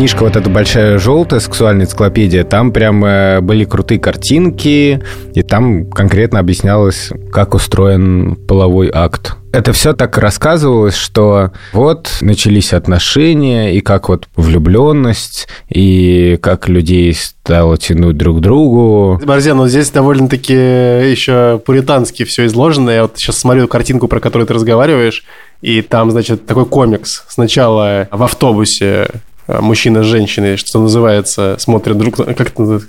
Книжка 0.00 0.22
вот 0.22 0.34
эта 0.34 0.48
большая 0.48 0.98
желтая, 0.98 1.40
сексуальная 1.40 1.84
энциклопедия, 1.84 2.42
там 2.42 2.72
прям 2.72 3.04
э, 3.04 3.42
были 3.42 3.66
крутые 3.66 4.00
картинки, 4.00 5.02
и 5.34 5.42
там 5.42 5.90
конкретно 5.90 6.38
объяснялось, 6.38 7.10
как 7.30 7.52
устроен 7.52 8.34
половой 8.48 8.90
акт. 8.90 9.36
Это 9.52 9.74
все 9.74 9.92
так 9.92 10.16
рассказывалось, 10.16 10.96
что 10.96 11.50
вот 11.74 12.08
начались 12.22 12.72
отношения, 12.72 13.74
и 13.74 13.82
как 13.82 14.08
вот 14.08 14.26
влюбленность, 14.36 15.48
и 15.68 16.38
как 16.40 16.70
людей 16.70 17.12
стало 17.12 17.76
тянуть 17.76 18.16
друг 18.16 18.38
к 18.38 18.40
другу. 18.40 19.20
Борзен, 19.22 19.58
ну 19.58 19.68
здесь 19.68 19.90
довольно-таки 19.90 20.54
еще 20.54 21.60
пуритански 21.66 22.24
все 22.24 22.46
изложено. 22.46 22.88
Я 22.88 23.02
вот 23.02 23.18
сейчас 23.18 23.36
смотрю 23.36 23.68
картинку, 23.68 24.08
про 24.08 24.18
которую 24.20 24.46
ты 24.46 24.54
разговариваешь, 24.54 25.24
и 25.60 25.82
там, 25.82 26.10
значит, 26.10 26.46
такой 26.46 26.64
комикс. 26.64 27.24
Сначала 27.28 28.08
в 28.10 28.22
автобусе 28.22 29.08
мужчина 29.46 30.02
с 30.02 30.06
женщиной, 30.06 30.56
что 30.56 30.80
называется, 30.80 31.56
смотрят 31.58 31.98
друг 31.98 32.18
на... 32.18 32.34
Как 32.34 32.50
это? 32.50 32.80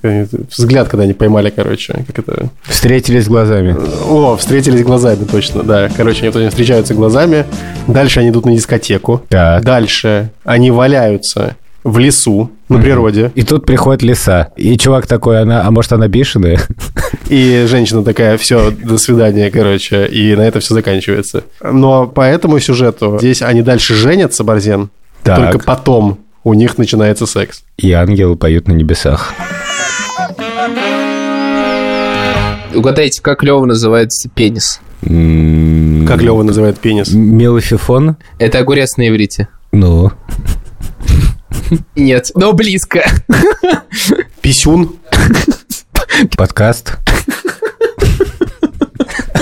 Взгляд, 0.57 0.87
когда 0.89 1.03
они 1.03 1.13
поймали, 1.13 1.49
короче. 1.49 2.05
Как 2.07 2.19
это... 2.19 2.49
Встретились 2.63 3.27
глазами. 3.27 3.75
О, 4.07 4.35
встретились 4.37 4.83
глазами, 4.83 5.25
точно, 5.25 5.63
да. 5.63 5.89
Короче, 5.95 6.29
они 6.29 6.49
встречаются 6.49 6.93
глазами. 6.93 7.45
Дальше 7.87 8.19
они 8.19 8.29
идут 8.29 8.45
на 8.45 8.53
дискотеку. 8.53 9.23
Так. 9.29 9.63
Дальше 9.63 10.31
они 10.43 10.71
валяются 10.71 11.55
в 11.83 11.97
лесу, 11.97 12.51
на 12.69 12.79
природе. 12.79 13.31
И 13.35 13.43
тут 13.43 13.65
приходит 13.65 14.01
лиса. 14.03 14.49
И 14.55 14.77
чувак 14.77 15.07
такой, 15.07 15.41
она, 15.41 15.65
а 15.65 15.71
может, 15.71 15.91
она 15.91 16.07
бешеная? 16.07 16.59
И 17.27 17.65
женщина 17.67 18.03
такая, 18.03 18.37
все, 18.37 18.71
до 18.71 18.97
свидания, 18.97 19.49
короче. 19.49 20.05
И 20.05 20.35
на 20.35 20.41
это 20.41 20.59
все 20.59 20.73
заканчивается. 20.73 21.43
Но 21.61 22.07
по 22.07 22.21
этому 22.21 22.59
сюжету 22.59 23.17
здесь 23.19 23.41
они 23.41 23.61
дальше 23.61 23.95
женятся, 23.95 24.43
Борзен. 24.43 24.89
Так. 25.23 25.37
Только 25.37 25.59
потом 25.65 26.19
у 26.43 26.53
них 26.53 26.77
начинается 26.77 27.25
секс. 27.25 27.63
И 27.77 27.91
ангелы 27.91 28.35
поют 28.35 28.67
на 28.67 28.73
небесах. 28.73 29.33
Угадайте, 32.73 33.21
как 33.21 33.43
Лева 33.43 33.65
называется 33.65 34.29
пенис? 34.29 34.79
М, 35.03 36.05
Как 36.07 36.21
Лева 36.21 36.41
называет 36.43 36.79
пенис. 36.79 37.11
Мелофифон? 37.11 38.15
Это 38.39 38.59
огурец 38.59 38.97
на 38.97 39.07
иврите. 39.09 39.47
Ну, 39.71 40.11
Нет, 41.95 42.31
но 42.35 42.53
близко. 42.53 43.03
Писюн, 44.41 44.95
подкаст. 46.37 46.97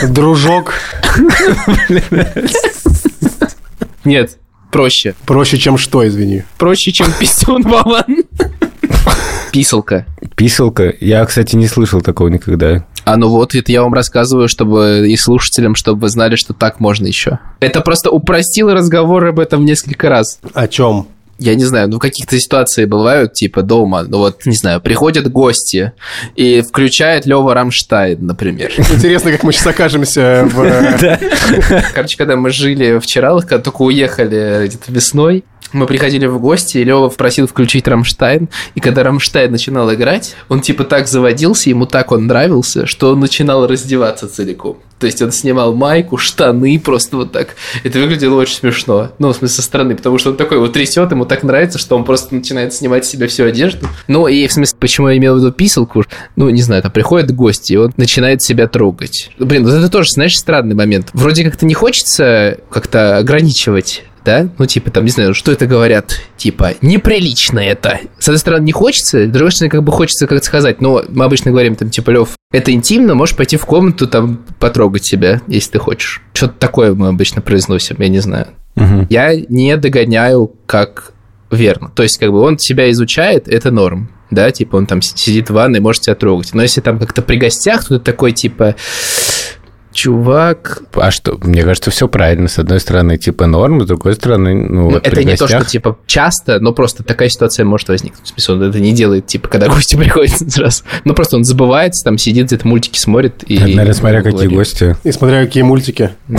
дружок. 0.09 0.73
Нет, 4.05 4.38
проще. 4.71 5.15
Проще, 5.25 5.58
чем 5.58 5.77
что, 5.77 6.08
извини. 6.08 6.43
Проще, 6.58 6.91
чем 6.91 7.12
писюн, 7.19 7.63
Вован. 7.63 8.23
Писалка. 9.51 10.05
Писалка. 10.36 10.93
Я, 10.99 11.25
кстати, 11.25 11.55
не 11.55 11.67
слышал 11.67 12.01
такого 12.01 12.27
никогда. 12.27 12.86
А 13.05 13.17
ну 13.17 13.29
вот, 13.29 13.55
это 13.55 13.71
я 13.71 13.82
вам 13.82 13.93
рассказываю, 13.93 14.47
чтобы 14.47 15.08
и 15.10 15.17
слушателям, 15.17 15.73
чтобы 15.75 16.01
вы 16.01 16.10
знали, 16.10 16.36
что 16.36 16.53
так 16.53 16.79
можно 16.79 17.08
еще. 17.08 17.39
Это 17.60 17.82
просто 17.82 18.12
упростило 18.12 18.73
разговор 18.73 19.25
об 19.25 19.39
этом 19.39 19.65
несколько 19.65 20.10
раз. 20.10 20.39
О 20.53 20.67
чем? 20.67 21.08
Я 21.39 21.56
не 21.56 21.63
знаю, 21.63 21.88
ну 21.89 21.97
в 21.97 21.99
каких-то 21.99 22.38
ситуации 22.38 22.86
бывают, 22.86 23.34
типа 23.34 23.62
дома, 23.62 24.04
ну 24.04 24.19
вот, 24.19 24.45
не 24.45 24.56
знаю, 24.56 24.82
приходят 24.82 25.32
гости 25.32 25.93
и 26.36 26.62
включает 26.62 27.25
Лева 27.25 27.54
Рамштайн, 27.54 28.25
например. 28.25 28.71
Интересно, 28.78 29.32
как 29.32 29.43
мы 29.43 29.54
сейчас 29.54 29.67
окажемся 29.67 30.47
в... 30.52 31.19
Короче, 31.93 32.17
когда 32.17 32.36
мы 32.36 32.49
жили 32.49 32.99
вчера, 32.99 33.38
когда 33.39 33.60
только 33.60 33.84
уехали 33.84 34.67
где-то 34.67 34.91
весной, 34.91 35.45
мы 35.71 35.86
приходили 35.86 36.25
в 36.25 36.39
гости, 36.39 36.80
и 36.80 36.84
Лева 36.84 37.10
просил 37.10 37.47
включить 37.47 37.88
Рамштайн, 37.88 38.49
и 38.75 38.80
когда 38.80 39.04
Рамштайн 39.04 39.52
начинал 39.52 39.93
играть, 39.93 40.36
он 40.49 40.62
типа 40.62 40.84
так 40.84 41.08
заводился, 41.08 41.69
ему 41.69 41.86
так 41.86 42.12
он 42.12 42.28
нравился, 42.28 42.86
что 42.86 43.12
он 43.12 43.19
начинал 43.19 43.67
раздеваться 43.67 44.28
целиком. 44.28 44.80
То 44.99 45.07
есть 45.07 45.21
он 45.21 45.31
снимал 45.31 45.73
майку, 45.73 46.17
штаны, 46.17 46.79
просто 46.79 47.17
вот 47.17 47.31
так. 47.31 47.55
Это 47.83 47.99
выглядело 47.99 48.35
очень 48.35 48.55
смешно. 48.55 49.12
Ну, 49.17 49.29
в 49.29 49.35
смысле, 49.35 49.55
со 49.55 49.62
стороны, 49.62 49.95
потому 49.95 50.17
что 50.17 50.31
он 50.31 50.38
такой 50.38 50.59
вот 50.59 50.73
трясет, 50.73 51.09
ему 51.12 51.25
так 51.25 51.43
нравится, 51.43 51.79
что 51.79 51.95
он 51.95 52.03
просто 52.03 52.35
начинает 52.35 52.73
снимать 52.73 53.05
с 53.05 53.09
себя 53.09 53.27
всю 53.27 53.45
одежду. 53.45 53.88
Ну, 54.07 54.27
и 54.27 54.45
в 54.47 54.51
смысле, 54.51 54.77
почему 54.79 55.09
я 55.09 55.17
имел 55.17 55.35
в 55.35 55.39
виду 55.39 55.51
писалку? 55.51 56.03
Ну, 56.35 56.49
не 56.49 56.62
знаю, 56.62 56.81
там 56.81 56.91
приходят 56.91 57.33
гости, 57.33 57.73
и 57.73 57.77
он 57.77 57.93
начинает 57.95 58.41
себя 58.41 58.67
трогать. 58.67 59.31
Блин, 59.39 59.63
вот 59.63 59.73
это 59.73 59.89
тоже, 59.89 60.09
знаешь, 60.12 60.35
странный 60.35 60.75
момент. 60.75 61.09
Вроде 61.13 61.45
как-то 61.45 61.65
не 61.65 61.73
хочется 61.73 62.57
как-то 62.69 63.17
ограничивать 63.17 64.03
да? 64.25 64.49
Ну, 64.58 64.65
типа, 64.65 64.91
там, 64.91 65.05
не 65.05 65.12
знаю, 65.12 65.34
что 65.34 65.51
это 65.51 65.65
говорят, 65.65 66.19
типа, 66.38 66.73
неприлично 66.82 67.60
это. 67.60 67.99
С 68.19 68.27
одной 68.27 68.39
стороны, 68.39 68.63
не 68.63 68.71
хочется, 68.71 69.25
с 69.25 69.29
другой 69.29 69.51
стороны, 69.51 69.71
как 69.71 69.84
бы 69.84 69.91
хочется 69.91 70.27
как-то 70.27 70.45
сказать, 70.45 70.82
но 70.82 71.03
мы 71.10 71.25
обычно 71.25 71.51
говорим, 71.51 71.75
там, 71.75 71.89
типа, 71.89 72.12
Лев, 72.12 72.29
это 72.51 72.71
интимно, 72.71 73.15
можешь 73.15 73.36
пойти 73.36 73.58
в 73.58 73.65
комнату, 73.65 74.08
там, 74.08 74.43
потрогать 74.60 75.05
себя, 75.05 75.41
если 75.47 75.71
ты 75.71 75.79
хочешь. 75.79 76.21
Что-то 76.34 76.53
такое 76.60 76.93
мы 76.93 77.08
обычно 77.08 77.41
произносим, 77.41 77.95
я 77.99 78.10
не 78.10 78.19
знаю. 78.19 78.47
Мгм. 78.75 79.08
Я 79.10 79.36
не 79.36 79.75
догоняю, 79.77 80.51
как 80.65 81.13
верно. 81.51 81.91
То 81.93 82.03
есть, 82.03 82.17
как 82.17 82.32
бы 82.32 82.41
он 82.41 82.58
себя 82.60 82.89
изучает, 82.91 83.47
это 83.47 83.71
норм. 83.71 84.10
Да, 84.32 84.51
типа 84.51 84.75
он 84.75 84.86
там 84.86 85.01
си- 85.01 85.13
сидит 85.15 85.49
в 85.49 85.53
ванной, 85.53 85.79
может 85.79 86.03
тебя 86.03 86.13
трогать. 86.13 86.53
Но 86.53 86.62
если 86.62 86.82
там 86.82 86.99
как-то 86.99 87.23
при 87.23 87.38
гостях, 87.38 87.84
то 87.86 87.97
ты 87.97 88.05
такой, 88.05 88.32
типа, 88.32 88.75
Чувак, 89.91 90.84
А 90.93 91.10
что? 91.12 91.38
Мне 91.41 91.63
кажется, 91.63 91.89
все 91.91 92.08
правильно. 92.08 92.47
С 92.47 92.60
одной 92.60 92.80
стороны, 92.80 93.17
типа 93.17 93.47
норм, 93.47 93.82
с 93.84 93.88
другой 93.88 94.13
стороны, 94.13 94.54
ну, 94.54 94.89
вот 94.91 95.06
это 95.08 95.15
при 95.15 95.23
не 95.23 95.36
то, 95.36 95.45
гостях- 95.45 95.62
что 95.63 95.71
типа 95.71 95.97
часто, 96.06 96.60
но 96.60 96.73
просто 96.73 97.04
такая 97.04 97.28
ситуация 97.30 97.65
может 97.65 97.89
возникнуть. 97.89 98.23
В 98.23 98.28
смысле, 98.30 98.54
он 98.56 98.63
это 98.63 98.80
не 98.80 98.93
делает, 98.93 99.25
типа, 99.28 99.47
когда 99.49 99.67
гости 99.69 99.95
приходят 99.95 100.38
сразу. 100.52 100.84
Ну, 101.06 101.13
просто 101.15 101.38
он 101.38 101.43
забывается, 101.43 102.04
там 102.06 102.17
сидит, 102.17 102.45
где-то 102.47 102.67
мультики 102.67 102.99
смотрит. 102.99 103.43
И, 103.47 103.58
наверное, 103.58 103.93
смотря 103.93 104.19
какие 104.21 104.34
говорит. 104.47 104.54
гости. 104.58 104.95
И 105.04 105.12
смотря 105.12 105.43
какие 105.45 105.63
мультики. 105.63 106.12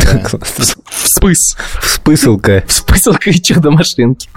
Вспыс. 0.91 1.57
Вспысылка. 1.81 2.63
Вспысалка 2.69 3.31
и 3.31 3.43
чудо-машинки. 3.43 4.29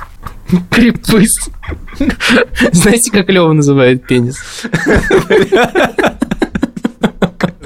Припыс. 0.69 1.49
Знаете, 2.71 3.11
как 3.11 3.29
Лева 3.29 3.53
называет 3.53 4.05
пенис? 4.05 4.35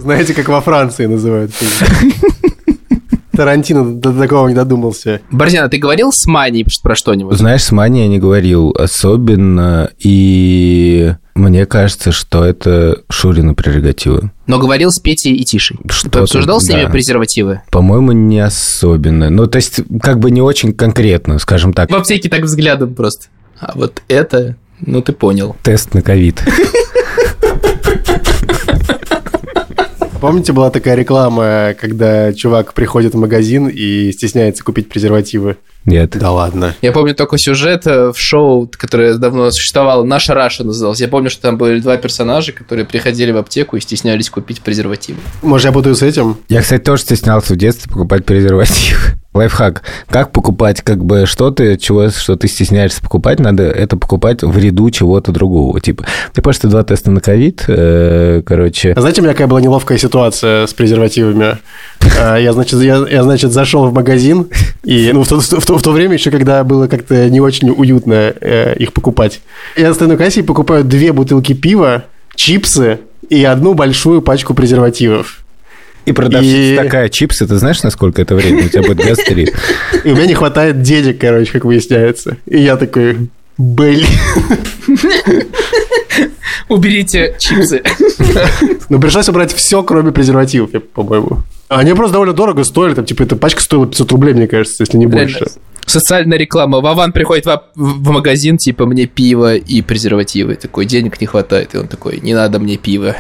Знаете, 0.07 0.33
как 0.33 0.47
во 0.47 0.61
Франции 0.61 1.05
называют 1.05 1.51
фильм? 1.53 2.13
Тарантино 3.33 3.93
до 3.93 4.13
такого 4.13 4.47
не 4.47 4.53
додумался. 4.53 5.19
Борзян, 5.31 5.65
а 5.65 5.67
ты 5.67 5.79
говорил 5.79 6.13
с 6.13 6.25
Маней 6.27 6.65
про 6.81 6.95
что-нибудь? 6.95 7.37
Знаешь, 7.37 7.63
с 7.63 7.73
Маней 7.73 8.03
я 8.03 8.07
не 8.07 8.17
говорил 8.17 8.69
особенно, 8.69 9.89
и 9.99 11.13
мне 11.35 11.65
кажется, 11.65 12.13
что 12.13 12.45
это 12.45 13.01
Шурина 13.09 13.53
прерогатива. 13.53 14.31
Но 14.45 14.59
говорил 14.59 14.91
с 14.91 14.99
Петей 14.99 15.35
и 15.35 15.43
Тишей. 15.43 15.77
Ты 15.85 15.93
Что-то, 15.93 16.21
обсуждал 16.21 16.61
с 16.61 16.69
ними 16.69 16.83
да. 16.83 16.89
презервативы? 16.89 17.63
По-моему, 17.69 18.13
не 18.13 18.39
особенно. 18.39 19.29
Ну, 19.29 19.45
то 19.47 19.57
есть, 19.57 19.81
как 20.01 20.19
бы 20.19 20.31
не 20.31 20.41
очень 20.41 20.71
конкретно, 20.71 21.37
скажем 21.37 21.73
так. 21.73 21.91
В 21.91 21.95
аптеке 21.95 22.29
так 22.29 22.43
взглядом 22.43 22.95
просто. 22.95 23.25
А 23.59 23.73
вот 23.75 24.01
это, 24.07 24.55
ну 24.79 25.01
ты 25.01 25.11
понял. 25.11 25.57
Тест 25.63 25.93
на 25.93 26.01
ковид. 26.01 26.41
Помните, 30.19 30.51
была 30.51 30.71
такая 30.71 30.95
реклама, 30.95 31.75
когда 31.80 32.34
чувак 32.34 32.73
приходит 32.73 33.13
в 33.13 33.17
магазин 33.17 33.67
и 33.67 34.12
стесняется 34.12 34.63
купить 34.63 34.89
презервативы? 34.89 35.58
Нет. 35.88 36.17
Да 36.19 36.32
ладно. 36.32 36.76
Я 36.82 36.91
помню 36.91 37.15
только 37.15 37.38
сюжет 37.39 37.88
э, 37.88 38.12
в 38.12 38.19
шоу, 38.19 38.69
которое 38.78 39.15
давно 39.15 39.50
существовало, 39.52 40.04
«Наша 40.04 40.34
Раша» 40.34 40.63
называлось. 40.65 41.00
Я 41.00 41.08
помню, 41.08 41.30
что 41.30 41.41
там 41.43 41.58
были 41.58 41.80
два 41.80 41.95
персонажа, 41.97 42.52
которые 42.52 42.86
приходили 42.86 43.32
в 43.32 43.38
аптеку 43.38 43.78
и 43.78 43.80
стеснялись 43.80 44.30
купить 44.30 44.62
презервативы. 44.62 45.17
Может, 45.41 45.67
я 45.67 45.71
путаю 45.71 45.95
с 45.95 46.02
этим? 46.04 46.38
Я, 46.50 46.62
кстати, 46.62 46.84
тоже 46.84 47.04
стеснялся 47.04 47.54
в 47.54 47.58
детстве 47.58 47.89
покупать 47.89 48.26
презервативы. 48.26 49.00
Лайфхак. 49.34 49.84
Как 50.10 50.32
покупать 50.32 50.82
как 50.82 51.06
бы 51.06 51.26
что-то, 51.26 51.78
чего, 51.78 52.10
что 52.10 52.36
ты 52.36 52.47
стесняешься 52.47 53.02
покупать, 53.02 53.39
надо 53.39 53.63
это 53.63 53.95
покупать 53.95 54.41
в 54.41 54.58
ряду 54.58 54.89
чего-то 54.89 55.32
другого. 55.32 55.80
Типа, 55.80 56.06
ты 56.34 56.41
просто 56.41 56.67
два 56.67 56.84
теста 56.84 57.12
на 57.12 57.21
ковид, 57.21 57.63
э, 57.67 58.41
короче, 58.45 58.93
А 58.93 59.00
знаете, 59.00 59.21
у 59.21 59.23
меня 59.23 59.34
какая 59.34 59.47
была 59.47 59.62
неловкая 59.62 59.97
ситуация 59.97 60.65
с 60.67 60.73
презервативами? 60.73 61.58
А, 62.19 62.38
Я, 62.38 62.54
значит, 62.54 62.80
я, 62.82 63.06
я, 63.10 63.23
значит, 63.23 63.52
зашел 63.52 63.86
в 63.88 63.93
магазин, 63.93 64.47
и 64.84 65.12
ну, 65.13 65.23
в, 65.23 65.28
то, 65.28 65.39
в 65.39 65.65
то- 65.65 65.76
в 65.77 65.83
то 65.83 65.91
время 65.91 66.13
еще, 66.13 66.31
когда 66.31 66.63
было 66.63 66.87
как-то 66.87 67.29
не 67.29 67.39
очень 67.39 67.69
уютно 67.69 68.33
э, 68.41 68.75
их 68.77 68.93
покупать. 68.93 69.41
Я 69.75 69.93
стою 69.93 70.11
на 70.11 70.17
кассе 70.17 70.39
и 70.41 70.43
покупаю 70.43 70.83
две 70.83 71.11
бутылки 71.13 71.53
пива, 71.53 72.05
чипсы 72.35 72.99
и 73.29 73.43
одну 73.43 73.73
большую 73.73 74.21
пачку 74.21 74.53
презервативов. 74.53 75.43
и 76.05 76.11
продавщица 76.13 76.73
И- 76.73 76.77
такая, 76.77 77.09
чипсы, 77.09 77.45
ты 77.47 77.55
знаешь, 77.57 77.83
насколько 77.83 78.21
это 78.21 78.35
вредно? 78.35 78.65
У 78.65 78.69
тебя 78.69 78.81
будет 78.83 78.97
гастрит. 79.05 79.53
И 80.05 80.09
у 80.11 80.15
меня 80.15 80.25
не 80.27 80.33
хватает 80.35 80.81
денег, 80.81 81.19
короче, 81.19 81.51
как 81.51 81.65
выясняется. 81.65 82.37
И 82.45 82.59
я 82.59 82.77
такой, 82.77 83.29
блин. 83.57 84.05
Уберите 86.69 87.36
чипсы. 87.39 87.82
Ну, 88.89 89.02
пришлось 89.02 89.28
убрать 89.28 89.52
все, 89.54 89.84
кроме 89.84 90.13
презервативов, 90.13 90.69
я- 90.73 90.80
по-моему. 90.80 91.39
Они 91.67 91.93
просто 91.93 92.13
довольно 92.13 92.34
дорого 92.34 92.63
стоили, 92.63 92.93
там, 92.93 93.04
типа, 93.04 93.23
эта 93.23 93.36
пачка 93.36 93.62
стоила 93.62 93.86
500 93.86 94.12
рублей, 94.13 94.34
мне 94.34 94.47
кажется, 94.47 94.84
если 94.84 94.97
не 94.97 95.08
больше. 95.08 95.39
Реально. 95.39 95.52
Социальная 95.86 96.38
реклама. 96.38 96.80
Вован 96.80 97.12
приходит 97.12 97.45
в, 97.45 97.62
в 97.76 98.10
магазин, 98.12 98.58
типа, 98.58 98.86
мне 98.86 99.06
пиво 99.06 99.56
и 99.56 99.82
презервативы. 99.82 100.56
Такой, 100.56 100.86
денег 100.86 101.19
не 101.19 101.28
хватает. 101.28 101.76
И 101.76 101.78
он 101.78 101.88
такой, 101.88 102.19
не 102.21 102.34
надо 102.34 102.60
мне 102.60 102.78
пиво. 102.78 103.15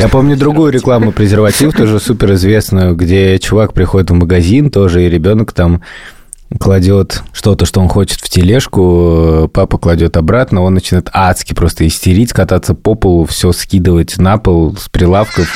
Я 0.00 0.08
помню 0.08 0.36
другую 0.36 0.72
рекламу 0.72 1.12
презерватив, 1.12 1.72
тоже 1.74 1.98
суперизвестную, 2.00 2.94
где 2.94 3.38
чувак 3.38 3.72
приходит 3.72 4.10
в 4.10 4.14
магазин 4.14 4.70
тоже, 4.70 5.04
и 5.04 5.08
ребенок 5.10 5.52
там 5.52 5.82
кладет 6.58 7.22
что-то, 7.32 7.66
что 7.66 7.80
он 7.80 7.88
хочет 7.88 8.20
в 8.20 8.28
тележку, 8.28 9.50
папа 9.52 9.78
кладет 9.78 10.16
обратно, 10.16 10.62
он 10.62 10.74
начинает 10.74 11.08
адски 11.12 11.54
просто 11.54 11.86
истерить, 11.86 12.32
кататься 12.32 12.74
по 12.74 12.94
полу, 12.94 13.24
все 13.24 13.52
скидывать 13.52 14.18
на 14.18 14.38
пол 14.38 14.76
с 14.76 14.88
прилавков. 14.88 15.48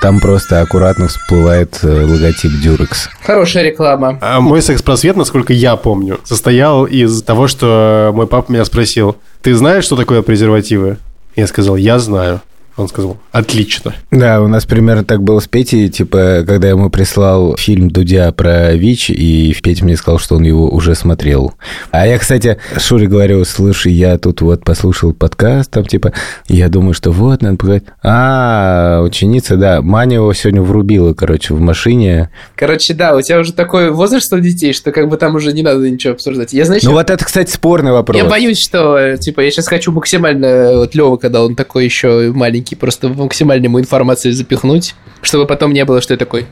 Там 0.00 0.20
просто 0.20 0.60
аккуратно 0.60 1.08
всплывает 1.08 1.80
э, 1.82 2.04
логотип 2.04 2.52
Durex. 2.64 3.08
Хорошая 3.24 3.64
реклама. 3.64 4.16
А 4.20 4.40
мой 4.40 4.62
секс-просвет, 4.62 5.16
насколько 5.16 5.52
я 5.52 5.74
помню, 5.74 6.20
состоял 6.22 6.84
из 6.86 7.20
того, 7.22 7.48
что 7.48 8.12
мой 8.14 8.28
папа 8.28 8.52
меня 8.52 8.64
спросил, 8.64 9.16
ты 9.42 9.56
знаешь, 9.56 9.84
что 9.84 9.96
такое 9.96 10.22
презервативы? 10.22 10.98
Я 11.34 11.48
сказал, 11.48 11.74
я 11.74 11.98
знаю. 11.98 12.40
Он 12.78 12.86
сказал, 12.86 13.16
отлично. 13.32 13.92
Да, 14.12 14.40
у 14.40 14.46
нас 14.46 14.64
примерно 14.64 15.04
так 15.04 15.20
было 15.20 15.40
с 15.40 15.48
Петей, 15.48 15.88
типа, 15.88 16.44
когда 16.46 16.68
я 16.68 16.74
ему 16.74 16.90
прислал 16.90 17.56
фильм 17.56 17.90
Дудя 17.90 18.30
про 18.30 18.72
ВИЧ, 18.72 19.10
и 19.10 19.54
Петя 19.60 19.84
мне 19.84 19.96
сказал, 19.96 20.20
что 20.20 20.36
он 20.36 20.44
его 20.44 20.68
уже 20.70 20.94
смотрел. 20.94 21.54
А 21.90 22.06
я, 22.06 22.16
кстати, 22.18 22.58
Шуре 22.78 23.08
говорю, 23.08 23.44
слушай, 23.44 23.92
я 23.92 24.16
тут 24.16 24.42
вот 24.42 24.62
послушал 24.64 25.12
подкаст, 25.12 25.72
там, 25.72 25.84
типа, 25.84 26.12
я 26.46 26.68
думаю, 26.68 26.94
что 26.94 27.10
вот, 27.10 27.42
надо 27.42 27.56
поговорить. 27.56 27.84
А, 28.02 29.02
ученица, 29.02 29.56
да, 29.56 29.82
Маня 29.82 30.16
его 30.16 30.32
сегодня 30.32 30.62
врубила, 30.62 31.14
короче, 31.14 31.54
в 31.54 31.60
машине. 31.60 32.30
Короче, 32.54 32.94
да, 32.94 33.16
у 33.16 33.22
тебя 33.22 33.40
уже 33.40 33.52
такой 33.52 33.90
возраст 33.90 34.32
у 34.32 34.38
детей, 34.38 34.72
что 34.72 34.92
как 34.92 35.08
бы 35.08 35.16
там 35.16 35.34
уже 35.34 35.52
не 35.52 35.62
надо 35.62 35.90
ничего 35.90 36.12
обсуждать. 36.12 36.52
Я, 36.52 36.64
знаешь, 36.64 36.84
Ну 36.84 36.92
вот 36.92 37.10
это, 37.10 37.24
кстати, 37.24 37.50
спорный 37.50 37.90
вопрос. 37.90 38.16
я 38.16 38.24
боюсь, 38.24 38.60
что, 38.60 39.16
типа, 39.16 39.40
я 39.40 39.50
сейчас 39.50 39.66
хочу 39.66 39.90
максимально, 39.90 40.76
вот 40.76 40.94
Лева, 40.94 41.16
когда 41.16 41.42
он 41.42 41.56
такой 41.56 41.84
еще 41.84 42.30
маленький, 42.32 42.67
просто 42.76 43.08
максимально 43.08 43.64
ему 43.64 43.80
информации 43.80 44.30
запихнуть, 44.30 44.94
чтобы 45.22 45.46
потом 45.46 45.72
не 45.72 45.84
было, 45.84 46.00
что 46.00 46.14
я 46.14 46.18
такой, 46.18 46.46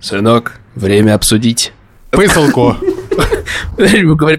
сынок, 0.00 0.54
время 0.74 1.14
обсудить. 1.14 1.72
Пысалку. 2.10 2.76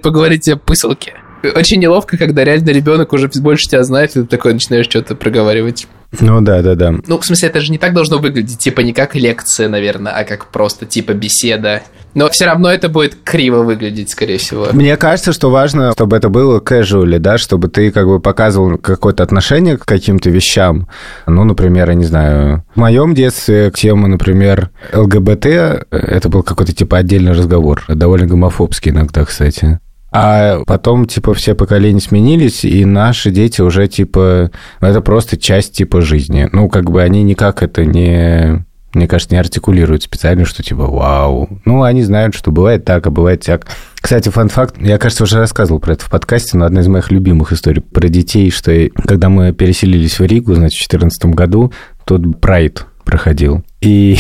Поговорить, 0.01 0.49
о 0.49 0.57
пысалке. 0.57 1.13
Очень 1.55 1.79
неловко, 1.79 2.17
когда 2.17 2.43
реально 2.43 2.71
ребенок 2.71 3.13
уже 3.13 3.29
больше 3.35 3.67
тебя 3.67 3.83
знает, 3.83 4.11
и 4.11 4.21
ты 4.21 4.25
такой 4.25 4.53
начинаешь 4.53 4.85
что-то 4.85 5.15
проговаривать. 5.15 5.87
Ну 6.19 6.41
да, 6.41 6.61
да, 6.61 6.75
да. 6.75 6.95
Ну, 7.05 7.19
в 7.19 7.25
смысле, 7.25 7.49
это 7.49 7.61
же 7.61 7.71
не 7.71 7.77
так 7.77 7.93
должно 7.93 8.17
выглядеть, 8.17 8.57
типа, 8.57 8.81
не 8.81 8.93
как 8.93 9.15
лекция, 9.15 9.69
наверное, 9.69 10.11
а 10.13 10.23
как 10.23 10.47
просто, 10.47 10.85
типа, 10.85 11.13
беседа. 11.13 11.83
Но 12.15 12.27
все 12.29 12.45
равно 12.45 12.71
это 12.71 12.89
будет 12.89 13.15
криво 13.23 13.61
выглядеть, 13.61 14.09
скорее 14.09 14.39
всего. 14.39 14.67
Мне 14.71 14.97
кажется, 14.97 15.31
что 15.31 15.51
важно, 15.51 15.91
чтобы 15.91 16.17
это 16.17 16.29
было 16.29 16.59
casual, 16.59 17.19
да, 17.19 17.37
чтобы 17.37 17.67
ты 17.67 17.91
как 17.91 18.07
бы 18.07 18.19
показывал 18.19 18.79
какое-то 18.79 19.21
отношение 19.21 19.77
к 19.77 19.85
каким-то 19.85 20.31
вещам. 20.31 20.87
Ну, 21.27 21.43
например, 21.43 21.89
я 21.89 21.95
не 21.95 22.05
знаю, 22.05 22.63
в 22.73 22.79
моем 22.79 23.13
детстве 23.13 23.71
тема, 23.75 24.07
например, 24.07 24.71
ЛГБТ, 24.91 25.45
это 25.45 26.29
был 26.29 26.41
какой-то 26.41 26.73
типа 26.73 26.97
отдельный 26.97 27.33
разговор, 27.33 27.83
довольно 27.87 28.25
гомофобский 28.25 28.91
иногда, 28.91 29.23
кстати. 29.23 29.79
А 30.11 30.63
потом, 30.65 31.05
типа, 31.05 31.33
все 31.33 31.53
поколения 31.53 31.99
сменились, 31.99 32.65
и 32.65 32.83
наши 32.85 33.29
дети 33.31 33.61
уже, 33.61 33.87
типа, 33.87 34.51
это 34.81 35.01
просто 35.01 35.37
часть, 35.37 35.73
типа, 35.73 36.01
жизни. 36.01 36.49
Ну, 36.51 36.67
как 36.69 36.89
бы 36.89 37.01
они 37.01 37.23
никак 37.23 37.61
это 37.61 37.85
не 37.85 38.65
мне 38.93 39.07
кажется, 39.07 39.35
не 39.35 39.39
артикулируют 39.39 40.03
специально, 40.03 40.45
что 40.45 40.63
типа 40.63 40.87
вау. 40.87 41.47
Ну, 41.63 41.83
они 41.83 42.01
знают, 42.01 42.33
что 42.33 42.51
бывает 42.51 42.85
так, 42.85 43.05
а 43.05 43.11
бывает 43.11 43.41
так. 43.45 43.67
Кстати, 44.01 44.29
фан-факт, 44.29 44.75
я, 44.79 44.97
кажется, 44.97 45.23
уже 45.23 45.37
рассказывал 45.37 45.79
про 45.79 45.93
это 45.93 46.05
в 46.05 46.09
подкасте, 46.09 46.57
но 46.57 46.65
одна 46.65 46.81
из 46.81 46.87
моих 46.87 47.11
любимых 47.11 47.51
историй 47.51 47.81
про 47.81 48.07
детей, 48.07 48.49
что 48.49 48.73
когда 49.05 49.29
мы 49.29 49.53
переселились 49.53 50.19
в 50.19 50.25
Ригу, 50.25 50.55
значит, 50.55 50.81
в 50.81 50.89
2014 50.89 51.25
году, 51.35 51.71
тут 52.05 52.41
прайд 52.41 52.85
проходил. 53.05 53.63
И 53.81 54.17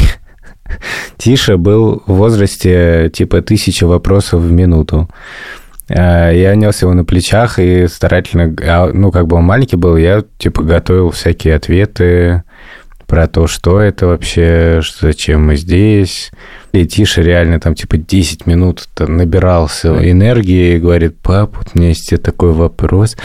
Тиша 1.17 1.57
был 1.57 2.03
в 2.05 2.13
возрасте 2.13 3.09
типа 3.11 3.41
тысячи 3.41 3.83
вопросов 3.83 4.41
в 4.41 4.51
минуту. 4.51 5.09
А, 5.89 6.31
Я 6.31 6.55
нес 6.55 6.81
его 6.81 6.93
на 6.93 7.03
плечах 7.03 7.59
и 7.59 7.87
старательно, 7.87 8.55
а, 8.61 8.91
ну, 8.93 9.11
как 9.11 9.27
бы 9.27 9.37
он 9.37 9.43
маленький 9.43 9.75
был, 9.75 9.97
я, 9.97 10.23
типа, 10.37 10.63
готовил 10.63 11.11
всякие 11.11 11.55
ответы 11.55 12.43
про 13.07 13.27
то, 13.27 13.47
что 13.47 13.79
это 13.81 14.05
вообще, 14.05 14.81
что, 14.83 15.07
зачем 15.07 15.47
мы 15.47 15.55
здесь. 15.55 16.31
И 16.71 16.85
Тиша 16.85 17.21
реально 17.21 17.59
там, 17.59 17.73
типа, 17.73 17.97
10 17.97 18.45
минут 18.45 18.87
набирался 18.99 19.89
энергии 20.09 20.75
и 20.75 20.79
говорит, 20.79 21.17
пап, 21.19 21.57
вот 21.57 21.69
у 21.73 21.79
меня 21.79 21.89
есть 21.89 22.07
тебе 22.07 22.17
такой 22.17 22.53
вопрос. 22.53 23.17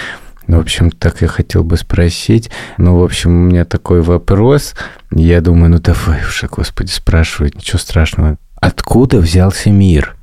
Ну, 0.46 0.58
в 0.58 0.60
общем, 0.60 0.90
так 0.90 1.20
я 1.20 1.28
хотел 1.28 1.64
бы 1.64 1.76
спросить. 1.76 2.50
Ну, 2.78 2.98
в 2.98 3.04
общем, 3.04 3.30
у 3.30 3.44
меня 3.50 3.64
такой 3.64 4.00
вопрос. 4.00 4.74
Я 5.10 5.40
думаю, 5.40 5.70
ну, 5.70 5.78
давай 5.78 6.20
уже, 6.22 6.46
господи, 6.48 6.90
спрашивай, 6.90 7.52
ничего 7.54 7.78
страшного. 7.78 8.38
Откуда 8.56 9.18
взялся 9.18 9.70
мир? 9.70 10.16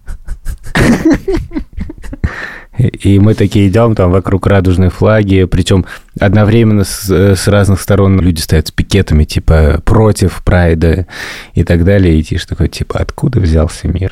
И 2.77 3.19
мы 3.19 3.33
такие 3.33 3.67
идем, 3.67 3.95
там 3.95 4.11
вокруг 4.11 4.47
радужной 4.47 4.89
флаги, 4.89 5.43
причем 5.43 5.85
одновременно 6.19 6.83
с, 6.83 7.09
с 7.09 7.47
разных 7.47 7.81
сторон 7.81 8.19
люди 8.19 8.39
стоят 8.39 8.69
с 8.69 8.71
пикетами, 8.71 9.23
типа, 9.23 9.81
против 9.85 10.41
прайда 10.43 11.05
и 11.53 11.63
так 11.63 11.83
далее. 11.83 12.17
И 12.17 12.23
Тиш 12.23 12.45
такой, 12.45 12.69
типа, 12.69 12.99
откуда 12.99 13.39
взялся 13.39 13.87
мир? 13.87 14.11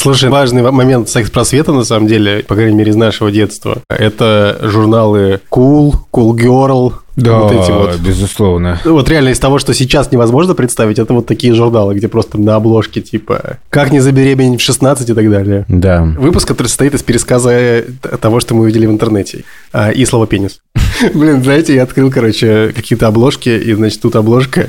Слушай, 0.00 0.30
важный 0.30 0.62
момент 0.62 1.10
секс-просвета, 1.10 1.74
на 1.74 1.84
самом 1.84 2.06
деле, 2.06 2.42
по 2.42 2.54
крайней 2.54 2.74
мере, 2.74 2.90
из 2.90 2.96
нашего 2.96 3.30
детства. 3.30 3.82
Это 3.90 4.58
журналы 4.62 5.42
Cool, 5.50 5.92
Cool 6.10 6.30
Girl, 6.36 6.94
вот 7.16 7.52
эти 7.52 7.70
вот. 7.70 8.00
безусловно. 8.00 8.80
Вот 8.86 9.10
реально 9.10 9.28
из 9.28 9.38
того, 9.38 9.58
что 9.58 9.74
сейчас 9.74 10.10
невозможно 10.10 10.54
представить, 10.54 10.98
это 10.98 11.12
вот 11.12 11.26
такие 11.26 11.52
журналы, 11.52 11.94
где 11.94 12.08
просто 12.08 12.40
на 12.40 12.56
обложке 12.56 13.02
типа 13.02 13.58
«Как 13.68 13.92
не 13.92 14.00
забеременеть 14.00 14.62
в 14.62 14.66
16» 14.66 15.10
и 15.10 15.14
так 15.14 15.30
далее. 15.30 15.66
Да. 15.68 16.02
Выпуск, 16.18 16.48
который 16.48 16.68
состоит 16.68 16.94
из 16.94 17.02
пересказа 17.02 17.50
э, 17.50 17.82
того, 18.22 18.40
что 18.40 18.54
мы 18.54 18.62
увидели 18.62 18.86
в 18.86 18.90
интернете. 18.90 19.44
А, 19.70 19.90
И 19.90 20.06
слово 20.06 20.26
«пенис». 20.26 20.62
Блин, 21.14 21.42
знаете, 21.42 21.74
я 21.74 21.82
открыл, 21.82 22.10
короче, 22.10 22.72
какие-то 22.74 23.06
обложки, 23.06 23.50
и, 23.50 23.74
значит, 23.74 24.00
тут 24.00 24.16
обложка. 24.16 24.68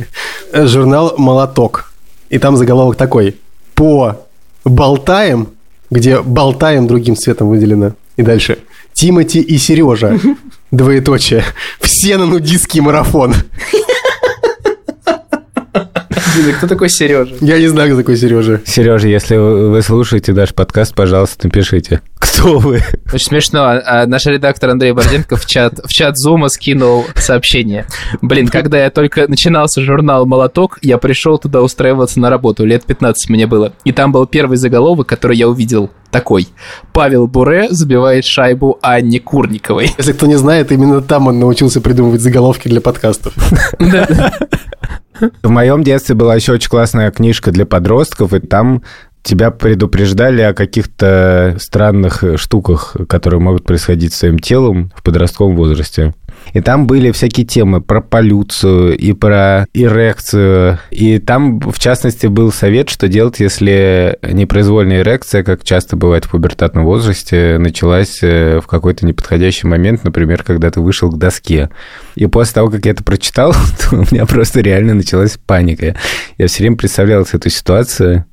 Журнал 0.53 1.13
«Молоток». 1.17 1.93
И 2.29 2.37
там 2.37 2.57
заголовок 2.57 2.97
такой. 2.97 3.37
По 3.75 4.25
болтаем, 4.65 5.49
где 5.89 6.21
болтаем 6.21 6.87
другим 6.87 7.15
цветом 7.15 7.49
выделено. 7.49 7.93
И 8.17 8.23
дальше. 8.23 8.59
Тимати 8.93 9.41
и 9.41 9.57
Сережа. 9.57 10.19
Двоеточие. 10.71 11.43
Все 11.79 12.17
на 12.17 12.25
нудистский 12.25 12.81
марафон. 12.81 13.33
Блин, 16.35 16.49
а 16.49 16.57
кто 16.57 16.67
такой 16.67 16.89
Сережа? 16.89 17.35
Я 17.41 17.59
не 17.59 17.67
знаю, 17.67 17.89
кто 17.89 18.01
такой 18.01 18.17
Сережа. 18.17 18.61
Сережа, 18.65 19.07
если 19.07 19.35
вы 19.35 19.81
слушаете 19.81 20.33
наш 20.33 20.53
подкаст, 20.53 20.95
пожалуйста, 20.95 21.47
напишите. 21.47 22.01
Кто 22.21 22.59
вы? 22.59 22.81
Очень 23.11 23.25
смешно. 23.25 23.81
А 23.83 24.05
наш 24.05 24.27
редактор 24.27 24.69
Андрей 24.69 24.91
Борденко 24.91 25.37
в 25.37 25.45
чат, 25.47 25.79
в 25.83 25.89
чат 25.89 26.17
Зума 26.17 26.49
скинул 26.49 27.05
сообщение. 27.15 27.87
Блин, 28.21 28.47
когда 28.47 28.77
я 28.83 28.91
только 28.91 29.27
начинался 29.27 29.81
журнал 29.81 30.27
«Молоток», 30.27 30.77
я 30.83 30.99
пришел 30.99 31.39
туда 31.39 31.61
устраиваться 31.61 32.19
на 32.19 32.29
работу. 32.29 32.63
Лет 32.63 32.85
15 32.85 33.29
мне 33.29 33.47
было. 33.47 33.73
И 33.85 33.91
там 33.91 34.11
был 34.11 34.27
первый 34.27 34.57
заголовок, 34.57 35.07
который 35.07 35.35
я 35.35 35.49
увидел. 35.49 35.89
Такой. 36.11 36.47
Павел 36.93 37.27
Буре 37.27 37.67
забивает 37.71 38.23
шайбу 38.25 38.77
Анне 38.81 39.19
Курниковой. 39.19 39.91
Если 39.97 40.13
кто 40.13 40.27
не 40.27 40.35
знает, 40.35 40.71
именно 40.71 41.01
там 41.01 41.27
он 41.27 41.39
научился 41.39 41.81
придумывать 41.81 42.21
заголовки 42.21 42.67
для 42.67 42.81
подкастов. 42.81 43.33
В 45.43 45.49
моем 45.49 45.83
детстве 45.83 46.15
была 46.15 46.35
еще 46.35 46.53
очень 46.53 46.69
классная 46.69 47.11
книжка 47.11 47.51
для 47.51 47.65
подростков, 47.65 48.33
и 48.33 48.39
там 48.39 48.83
тебя 49.23 49.51
предупреждали 49.51 50.41
о 50.41 50.53
каких-то 50.53 51.57
странных 51.59 52.23
штуках, 52.35 52.95
которые 53.07 53.39
могут 53.39 53.63
происходить 53.63 54.13
с 54.13 54.19
твоим 54.19 54.39
телом 54.39 54.91
в 54.95 55.03
подростковом 55.03 55.55
возрасте. 55.55 56.13
И 56.53 56.61
там 56.61 56.87
были 56.87 57.11
всякие 57.11 57.45
темы 57.45 57.81
про 57.81 58.01
полюцию 58.01 58.97
и 58.97 59.13
про 59.13 59.67
эрекцию. 59.73 60.79
И 60.89 61.19
там, 61.19 61.59
в 61.59 61.79
частности, 61.79 62.27
был 62.27 62.51
совет, 62.51 62.89
что 62.89 63.07
делать, 63.07 63.39
если 63.39 64.17
непроизвольная 64.21 65.01
эрекция, 65.01 65.43
как 65.43 65.63
часто 65.63 65.95
бывает 65.95 66.25
в 66.25 66.31
пубертатном 66.31 66.85
возрасте, 66.85 67.57
началась 67.57 68.19
э, 68.21 68.59
в 68.61 68.67
какой-то 68.67 69.05
неподходящий 69.05 69.67
момент, 69.67 70.03
например, 70.03 70.43
когда 70.43 70.71
ты 70.71 70.81
вышел 70.81 71.09
к 71.09 71.17
доске. 71.17 71.69
И 72.15 72.25
после 72.25 72.55
того, 72.55 72.69
как 72.69 72.85
я 72.85 72.91
это 72.91 73.03
прочитал, 73.03 73.53
у 73.91 73.97
меня 74.11 74.25
просто 74.25 74.61
реально 74.61 74.95
началась 74.95 75.37
паника. 75.37 75.95
Я 76.37 76.47
все 76.47 76.63
время 76.63 76.77
представлял 76.77 77.25
эту 77.31 77.49
ситуацию, 77.49 78.25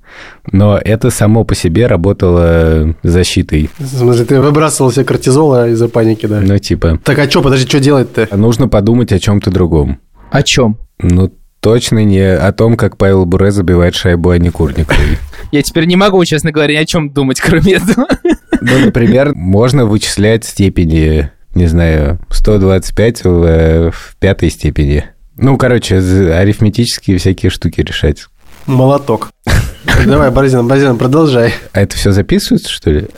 но 0.50 0.78
это 0.78 1.10
само 1.10 1.44
по 1.44 1.54
себе 1.54 1.86
работало 1.86 2.94
защитой. 3.02 3.70
В 3.78 3.86
смысле, 3.86 4.24
ты 4.24 4.40
выбрасывал 4.40 4.90
себе 4.92 5.04
кортизола 5.04 5.68
из-за 5.70 5.88
паники, 5.88 6.26
да? 6.26 6.40
Ну, 6.40 6.58
типа, 6.58 6.98
Так 7.04 7.18
а 7.18 7.30
что, 7.30 7.42
подожди, 7.42 7.66
что 7.66 7.80
делать-то? 7.80 8.28
нужно 8.36 8.68
подумать 8.68 9.12
о 9.12 9.18
чем-то 9.18 9.50
другом. 9.50 9.98
О 10.30 10.42
чем? 10.42 10.78
Ну, 11.00 11.32
точно 11.60 12.04
не 12.04 12.20
о 12.20 12.52
том, 12.52 12.76
как 12.76 12.96
Павел 12.96 13.24
Буре 13.26 13.50
забивает 13.50 13.94
шайбу 13.94 14.30
Ани 14.30 14.50
Курниковой. 14.50 15.18
Я 15.52 15.62
теперь 15.62 15.86
не 15.86 15.96
могу, 15.96 16.24
честно 16.24 16.52
говоря, 16.52 16.74
ни 16.74 16.82
о 16.82 16.84
чем 16.86 17.10
думать, 17.10 17.40
кроме 17.40 17.74
этого. 17.74 18.06
Ну, 18.60 18.76
например, 18.86 19.34
можно 19.36 19.86
вычислять 19.86 20.44
степени, 20.44 21.30
не 21.54 21.66
знаю, 21.66 22.18
125 22.28 23.22
в, 23.24 23.92
в 23.92 24.16
пятой 24.18 24.50
степени. 24.50 25.04
Ну, 25.36 25.56
короче, 25.56 25.98
арифметические 25.98 27.18
всякие 27.18 27.50
штуки 27.50 27.82
решать. 27.82 28.26
Молоток. 28.68 29.30
Давай, 30.06 30.30
Борзин, 30.30 30.68
Борзин, 30.68 30.98
продолжай. 30.98 31.54
А 31.72 31.80
это 31.80 31.96
все 31.96 32.12
записывается, 32.12 32.70
что 32.70 32.90
ли? 32.90 33.08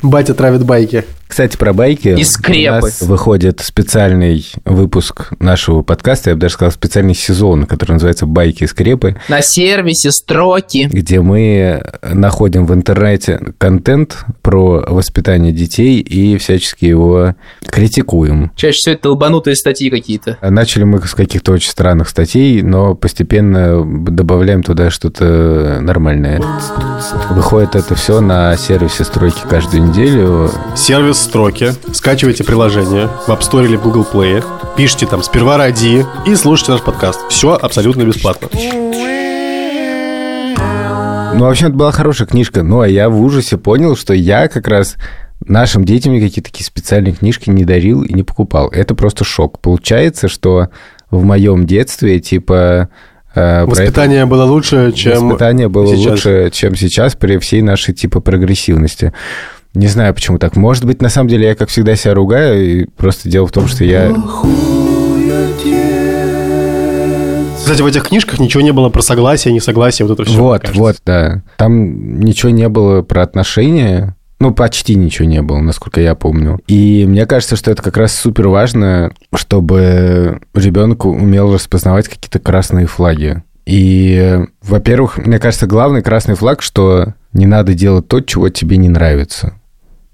Батя 0.00 0.32
травит 0.32 0.64
байки. 0.64 1.04
Кстати, 1.28 1.56
про 1.56 1.72
байки. 1.72 2.08
И 2.08 2.24
скрепы. 2.24 2.78
У 2.78 2.80
нас 2.82 3.02
выходит 3.02 3.60
специальный 3.60 4.46
выпуск 4.64 5.32
нашего 5.38 5.82
подкаста, 5.82 6.30
я 6.30 6.36
бы 6.36 6.40
даже 6.40 6.54
сказал, 6.54 6.72
специальный 6.72 7.14
сезон, 7.14 7.66
который 7.66 7.92
называется 7.92 8.26
«Байки 8.26 8.64
и 8.64 8.66
скрепы», 8.66 9.16
На 9.28 9.42
сервисе 9.42 10.10
строки. 10.12 10.88
где 10.90 11.20
мы 11.20 11.82
находим 12.02 12.66
в 12.66 12.72
интернете 12.72 13.40
контент 13.58 14.24
про 14.42 14.84
воспитание 14.88 15.52
детей 15.52 16.00
и 16.00 16.36
всячески 16.38 16.84
его 16.84 17.34
критикуем. 17.66 18.52
Чаще 18.56 18.76
всего 18.76 18.94
это 18.94 19.02
долбанутые 19.04 19.56
статьи 19.56 19.90
какие-то. 19.90 20.38
Начали 20.40 20.84
мы 20.84 21.00
с 21.06 21.14
каких-то 21.14 21.52
очень 21.52 21.70
странных 21.70 22.08
статей, 22.08 22.62
но 22.62 22.94
постепенно 22.94 23.84
добавляем 24.10 24.62
туда 24.62 24.90
что-то 24.90 25.78
нормальное. 25.82 26.40
Выходит 27.30 27.74
это 27.74 27.94
все 27.94 28.20
на 28.20 28.56
сервисе 28.56 29.04
стройки 29.04 29.40
каждую 29.48 29.84
неделю. 29.88 30.50
Сервис 30.76 31.15
строки. 31.18 31.72
Скачивайте 31.92 32.44
приложение 32.44 33.08
в 33.26 33.30
App 33.30 33.40
Store 33.40 33.64
или 33.64 33.76
в 33.76 33.82
Google 33.82 34.06
Play. 34.10 34.44
Пишите 34.76 35.06
там 35.06 35.22
«Сперва 35.22 35.56
ради» 35.56 36.04
и 36.26 36.34
слушайте 36.34 36.72
наш 36.72 36.82
подкаст. 36.82 37.20
Все 37.30 37.54
абсолютно 37.54 38.02
бесплатно. 38.02 38.48
Ну, 41.34 41.44
в 41.44 41.48
общем, 41.50 41.66
это 41.68 41.76
была 41.76 41.92
хорошая 41.92 42.26
книжка. 42.26 42.62
Ну, 42.62 42.80
а 42.80 42.88
я 42.88 43.10
в 43.10 43.20
ужасе 43.20 43.58
понял, 43.58 43.94
что 43.96 44.14
я 44.14 44.48
как 44.48 44.68
раз 44.68 44.96
нашим 45.44 45.84
детям 45.84 46.14
никакие 46.14 46.42
такие 46.42 46.64
специальные 46.64 47.12
книжки 47.12 47.50
не 47.50 47.64
дарил 47.64 48.02
и 48.02 48.12
не 48.14 48.22
покупал. 48.22 48.68
Это 48.68 48.94
просто 48.94 49.24
шок. 49.24 49.60
Получается, 49.60 50.28
что 50.28 50.68
в 51.10 51.22
моем 51.24 51.66
детстве, 51.66 52.20
типа... 52.20 52.88
э, 53.34 53.34
про 53.34 53.62
это- 53.64 53.66
Воспитание 53.70 54.24
было 54.24 54.44
лучше, 54.44 54.92
чем 54.92 55.28
Воспитание 55.28 55.68
было 55.68 55.94
сейчас. 55.94 56.10
лучше, 56.12 56.50
чем 56.54 56.74
сейчас 56.74 57.14
при 57.16 57.36
всей 57.36 57.60
нашей 57.60 57.92
типа 57.92 58.20
прогрессивности. 58.20 59.12
Не 59.76 59.88
знаю, 59.88 60.14
почему 60.14 60.38
так. 60.38 60.56
Может 60.56 60.86
быть, 60.86 61.02
на 61.02 61.10
самом 61.10 61.28
деле 61.28 61.48
я, 61.48 61.54
как 61.54 61.68
всегда, 61.68 61.96
себя 61.96 62.14
ругаю, 62.14 62.64
и 62.64 62.86
просто 62.86 63.28
дело 63.28 63.46
в 63.46 63.52
том, 63.52 63.68
что 63.68 63.84
я... 63.84 64.10
Кстати, 67.58 67.82
в 67.82 67.86
этих 67.86 68.08
книжках 68.08 68.38
ничего 68.38 68.62
не 68.62 68.72
было 68.72 68.88
про 68.88 69.02
согласие, 69.02 69.52
несогласие, 69.52 70.06
вот 70.06 70.18
это 70.18 70.26
все. 70.26 70.40
вот, 70.40 70.70
вот, 70.74 70.96
да. 71.04 71.42
Там 71.58 72.20
ничего 72.20 72.48
не 72.48 72.70
было 72.70 73.02
про 73.02 73.20
отношения, 73.20 74.16
ну, 74.40 74.54
почти 74.54 74.94
ничего 74.94 75.28
не 75.28 75.42
было, 75.42 75.58
насколько 75.58 76.00
я 76.00 76.14
помню. 76.14 76.58
И 76.66 77.04
мне 77.06 77.26
кажется, 77.26 77.56
что 77.56 77.70
это 77.70 77.82
как 77.82 77.98
раз 77.98 78.14
супер 78.14 78.48
важно, 78.48 79.12
чтобы 79.34 80.40
ребенок 80.54 81.04
умел 81.04 81.52
распознавать 81.52 82.08
какие-то 82.08 82.38
красные 82.38 82.86
флаги. 82.86 83.42
И, 83.66 84.40
во-первых, 84.62 85.18
мне 85.18 85.38
кажется, 85.38 85.66
главный 85.66 86.00
красный 86.00 86.34
флаг, 86.34 86.62
что 86.62 87.12
не 87.34 87.44
надо 87.44 87.74
делать 87.74 88.08
то, 88.08 88.22
чего 88.22 88.48
тебе 88.48 88.78
не 88.78 88.88
нравится. 88.88 89.52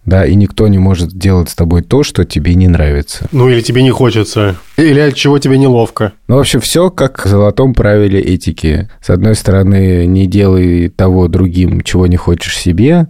Да, 0.05 0.27
и 0.27 0.35
никто 0.35 0.67
не 0.67 0.79
может 0.79 1.17
делать 1.17 1.49
с 1.51 1.55
тобой 1.55 1.83
то, 1.83 2.03
что 2.03 2.25
тебе 2.25 2.55
не 2.55 2.67
нравится. 2.67 3.27
Ну, 3.31 3.49
или 3.49 3.61
тебе 3.61 3.83
не 3.83 3.91
хочется. 3.91 4.57
Или 4.77 4.99
от 4.99 5.15
чего 5.15 5.39
тебе 5.39 5.59
неловко. 5.59 6.13
Ну, 6.27 6.37
в 6.37 6.41
общем, 6.41 6.61
все 6.61 6.91
как 6.91 7.25
в 7.25 7.29
золотом 7.29 7.73
правиле 7.73 8.21
этики. 8.21 8.91
С 9.01 9.11
одной 9.11 9.37
стороны, 9.37 10.07
не 10.07 10.27
делай 10.27 10.89
того 10.89 11.29
другим, 11.29 11.83
чего 11.83 12.09
не 12.09 12.17
хочешь 12.17 12.59
себе, 12.59 13.07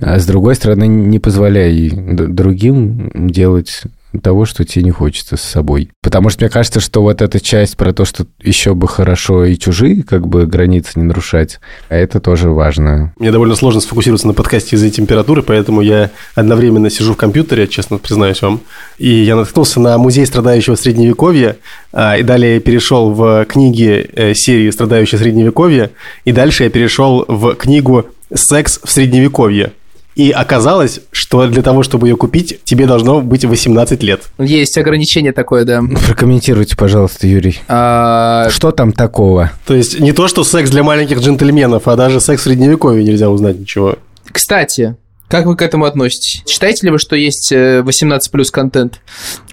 а 0.00 0.20
с 0.20 0.26
другой 0.26 0.54
стороны, 0.54 0.86
не 0.86 1.18
позволяй 1.18 1.90
другим 1.90 3.10
делать 3.14 3.82
того, 4.22 4.44
что 4.44 4.64
тебе 4.64 4.84
не 4.84 4.90
хочется 4.90 5.36
с 5.36 5.42
собой. 5.42 5.90
Потому 6.02 6.30
что 6.30 6.44
мне 6.44 6.50
кажется, 6.50 6.80
что 6.80 7.02
вот 7.02 7.20
эта 7.20 7.40
часть 7.40 7.76
про 7.76 7.92
то, 7.92 8.04
что 8.04 8.26
еще 8.42 8.74
бы 8.74 8.88
хорошо 8.88 9.44
и 9.44 9.56
чужие, 9.56 10.02
как 10.02 10.26
бы 10.26 10.46
границы 10.46 10.92
не 10.96 11.04
нарушать, 11.04 11.60
а 11.88 11.96
это 11.96 12.20
тоже 12.20 12.50
важно. 12.50 13.12
Мне 13.18 13.30
довольно 13.30 13.54
сложно 13.54 13.80
сфокусироваться 13.80 14.26
на 14.26 14.34
подкасте 14.34 14.76
из-за 14.76 14.90
температуры, 14.90 15.42
поэтому 15.42 15.80
я 15.82 16.10
одновременно 16.34 16.90
сижу 16.90 17.14
в 17.14 17.16
компьютере, 17.16 17.68
честно 17.68 17.98
признаюсь 17.98 18.40
вам. 18.42 18.60
И 18.98 19.08
я 19.08 19.36
наткнулся 19.36 19.80
на 19.80 19.98
музей 19.98 20.26
страдающего 20.26 20.74
Средневековья, 20.74 21.56
а, 21.92 22.16
и 22.16 22.22
далее 22.22 22.60
перешел 22.60 23.12
в 23.12 23.44
книги 23.44 24.08
э, 24.12 24.34
серии 24.34 24.70
«Страдающее 24.70 25.18
Средневековье», 25.18 25.90
и 26.24 26.32
дальше 26.32 26.64
я 26.64 26.70
перешел 26.70 27.24
в 27.28 27.54
книгу 27.54 28.06
«Секс 28.32 28.80
в 28.82 28.90
Средневековье». 28.90 29.72
И 30.18 30.32
оказалось, 30.32 30.98
что 31.12 31.46
для 31.46 31.62
того, 31.62 31.84
чтобы 31.84 32.08
ее 32.08 32.16
купить, 32.16 32.58
тебе 32.64 32.86
должно 32.86 33.20
быть 33.20 33.44
18 33.44 34.02
лет. 34.02 34.22
Есть 34.38 34.76
ограничение 34.76 35.32
такое, 35.32 35.64
да. 35.64 35.80
Прокомментируйте, 36.08 36.76
пожалуйста, 36.76 37.28
Юрий. 37.28 37.60
А, 37.68 38.48
Что 38.50 38.72
там 38.72 38.90
такого? 38.90 39.52
То 39.64 39.74
есть 39.74 40.00
не 40.00 40.10
то, 40.10 40.26
что 40.26 40.42
секс 40.42 40.70
для 40.70 40.82
маленьких 40.82 41.20
джентльменов, 41.20 41.86
а 41.86 41.94
даже 41.94 42.20
секс 42.20 42.40
в 42.40 42.44
средневековье 42.46 43.04
нельзя 43.04 43.30
узнать 43.30 43.60
ничего. 43.60 43.96
Кстати, 44.32 44.96
как 45.28 45.46
вы 45.46 45.54
к 45.54 45.62
этому 45.62 45.84
относитесь? 45.84 46.42
Считаете 46.48 46.88
ли 46.88 46.90
вы, 46.90 46.98
что 46.98 47.14
есть 47.14 47.52
э, 47.52 47.82
18 47.82 48.32
плюс 48.32 48.50
контент? 48.50 49.00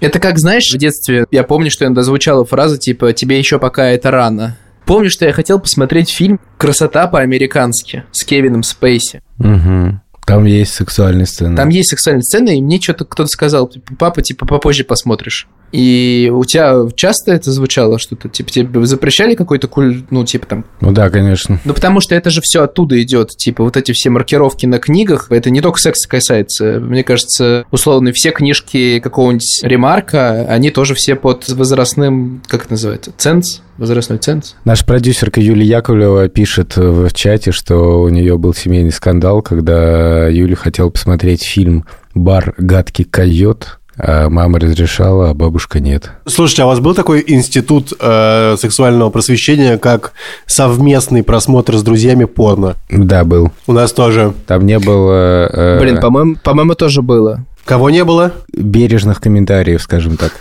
Это 0.00 0.18
как, 0.18 0.36
знаешь, 0.36 0.68
в 0.74 0.78
детстве 0.78 1.26
я 1.30 1.44
помню, 1.44 1.70
что 1.70 1.84
иногда 1.84 2.02
звучала 2.02 2.44
фраза 2.44 2.76
типа 2.76 3.12
«тебе 3.12 3.38
еще 3.38 3.60
пока 3.60 3.90
это 3.90 4.10
рано». 4.10 4.58
Помню, 4.84 5.10
что 5.10 5.26
я 5.26 5.32
хотел 5.32 5.58
посмотреть 5.58 6.10
фильм 6.10 6.38
«Красота 6.58 7.08
по-американски» 7.08 8.04
с 8.12 8.24
Кевином 8.24 8.62
Спейси. 8.62 9.20
Мгм. 9.38 10.00
Там 10.26 10.44
есть 10.44 10.74
сексуальные 10.74 11.26
сцены. 11.26 11.56
Там 11.56 11.68
есть 11.68 11.90
сексуальные 11.90 12.24
сцены, 12.24 12.58
и 12.58 12.60
мне 12.60 12.80
что-то 12.80 13.04
кто-то 13.04 13.28
сказал, 13.28 13.68
типа, 13.68 13.94
папа, 13.96 14.22
типа, 14.22 14.44
попозже 14.44 14.82
посмотришь. 14.82 15.46
И 15.76 16.32
у 16.34 16.42
тебя 16.46 16.88
часто 16.96 17.34
это 17.34 17.52
звучало 17.52 17.98
что-то? 17.98 18.30
Типа, 18.30 18.50
тебе 18.50 18.86
запрещали 18.86 19.34
какой-то 19.34 19.68
куль... 19.68 20.04
Ну, 20.08 20.24
типа 20.24 20.46
там... 20.46 20.64
Ну 20.80 20.90
да, 20.90 21.10
конечно. 21.10 21.60
Ну, 21.66 21.74
потому 21.74 22.00
что 22.00 22.14
это 22.14 22.30
же 22.30 22.40
все 22.42 22.62
оттуда 22.62 23.00
идет. 23.02 23.36
Типа, 23.36 23.62
вот 23.62 23.76
эти 23.76 23.92
все 23.92 24.08
маркировки 24.08 24.64
на 24.64 24.78
книгах, 24.78 25.26
это 25.30 25.50
не 25.50 25.60
только 25.60 25.78
секса 25.78 26.08
касается. 26.08 26.80
Мне 26.80 27.04
кажется, 27.04 27.66
условно, 27.70 28.12
все 28.14 28.30
книжки 28.30 29.00
какого-нибудь 29.00 29.60
ремарка, 29.64 30.46
они 30.48 30.70
тоже 30.70 30.94
все 30.94 31.14
под 31.14 31.46
возрастным... 31.46 32.42
Как 32.46 32.62
это 32.62 32.72
называется? 32.72 33.12
Ценз? 33.18 33.60
Возрастной 33.76 34.16
ценз? 34.16 34.56
Наша 34.64 34.86
продюсерка 34.86 35.42
Юлия 35.42 35.66
Яковлева 35.66 36.28
пишет 36.28 36.78
в 36.78 37.12
чате, 37.12 37.52
что 37.52 38.00
у 38.00 38.08
нее 38.08 38.38
был 38.38 38.54
семейный 38.54 38.92
скандал, 38.92 39.42
когда 39.42 40.26
Юля 40.28 40.56
хотела 40.56 40.88
посмотреть 40.88 41.44
фильм 41.44 41.84
«Бар 42.14 42.54
гадкий 42.56 43.04
койот», 43.04 43.75
а 43.98 44.28
мама 44.28 44.58
разрешала, 44.58 45.30
а 45.30 45.34
бабушка 45.34 45.80
нет. 45.80 46.12
Слушайте, 46.26 46.62
а 46.62 46.66
у 46.66 46.68
вас 46.68 46.80
был 46.80 46.94
такой 46.94 47.24
институт 47.26 47.92
э, 47.98 48.56
сексуального 48.58 49.10
просвещения, 49.10 49.78
как 49.78 50.12
совместный 50.46 51.22
просмотр 51.22 51.76
с 51.76 51.82
друзьями 51.82 52.24
порно? 52.24 52.76
Да, 52.90 53.24
был. 53.24 53.52
У 53.66 53.72
нас 53.72 53.92
тоже. 53.92 54.34
Там 54.46 54.66
не 54.66 54.78
было 54.78 55.48
э, 55.52 55.80
Блин, 55.80 56.00
по-моему, 56.00 56.36
по-моему, 56.42 56.74
тоже 56.74 57.02
было. 57.02 57.44
Кого 57.64 57.90
не 57.90 58.04
было? 58.04 58.32
бережных 58.52 59.20
комментариев, 59.20 59.82
скажем 59.82 60.16
так. 60.16 60.32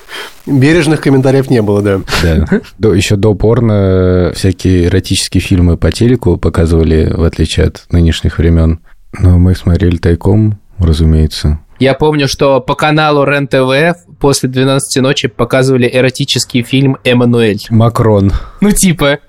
Бережных 0.45 1.01
комментариев 1.01 1.49
не 1.49 1.61
было, 1.61 1.81
да. 1.81 2.01
Да. 2.21 2.61
До, 2.77 2.93
еще 2.93 3.15
до 3.15 3.33
порно 3.33 4.31
всякие 4.35 4.85
эротические 4.85 5.41
фильмы 5.41 5.75
по 5.75 5.91
телеку 5.91 6.37
показывали, 6.37 7.11
в 7.11 7.23
отличие 7.23 7.65
от 7.65 7.85
нынешних 7.89 8.37
времен. 8.37 8.79
Но 9.17 9.39
мы 9.39 9.55
смотрели 9.55 9.97
тайком, 9.97 10.59
разумеется. 10.77 11.59
Я 11.79 11.93
помню, 11.93 12.27
что 12.27 12.61
по 12.61 12.75
каналу 12.75 13.25
РЕН-ТВ 13.25 14.05
после 14.19 14.47
12 14.47 15.01
ночи 15.01 15.27
показывали 15.27 15.89
эротический 15.91 16.63
фильм 16.63 16.97
«Эммануэль». 17.03 17.59
Макрон. 17.69 18.31
Ну, 18.61 18.71
типа... 18.71 19.19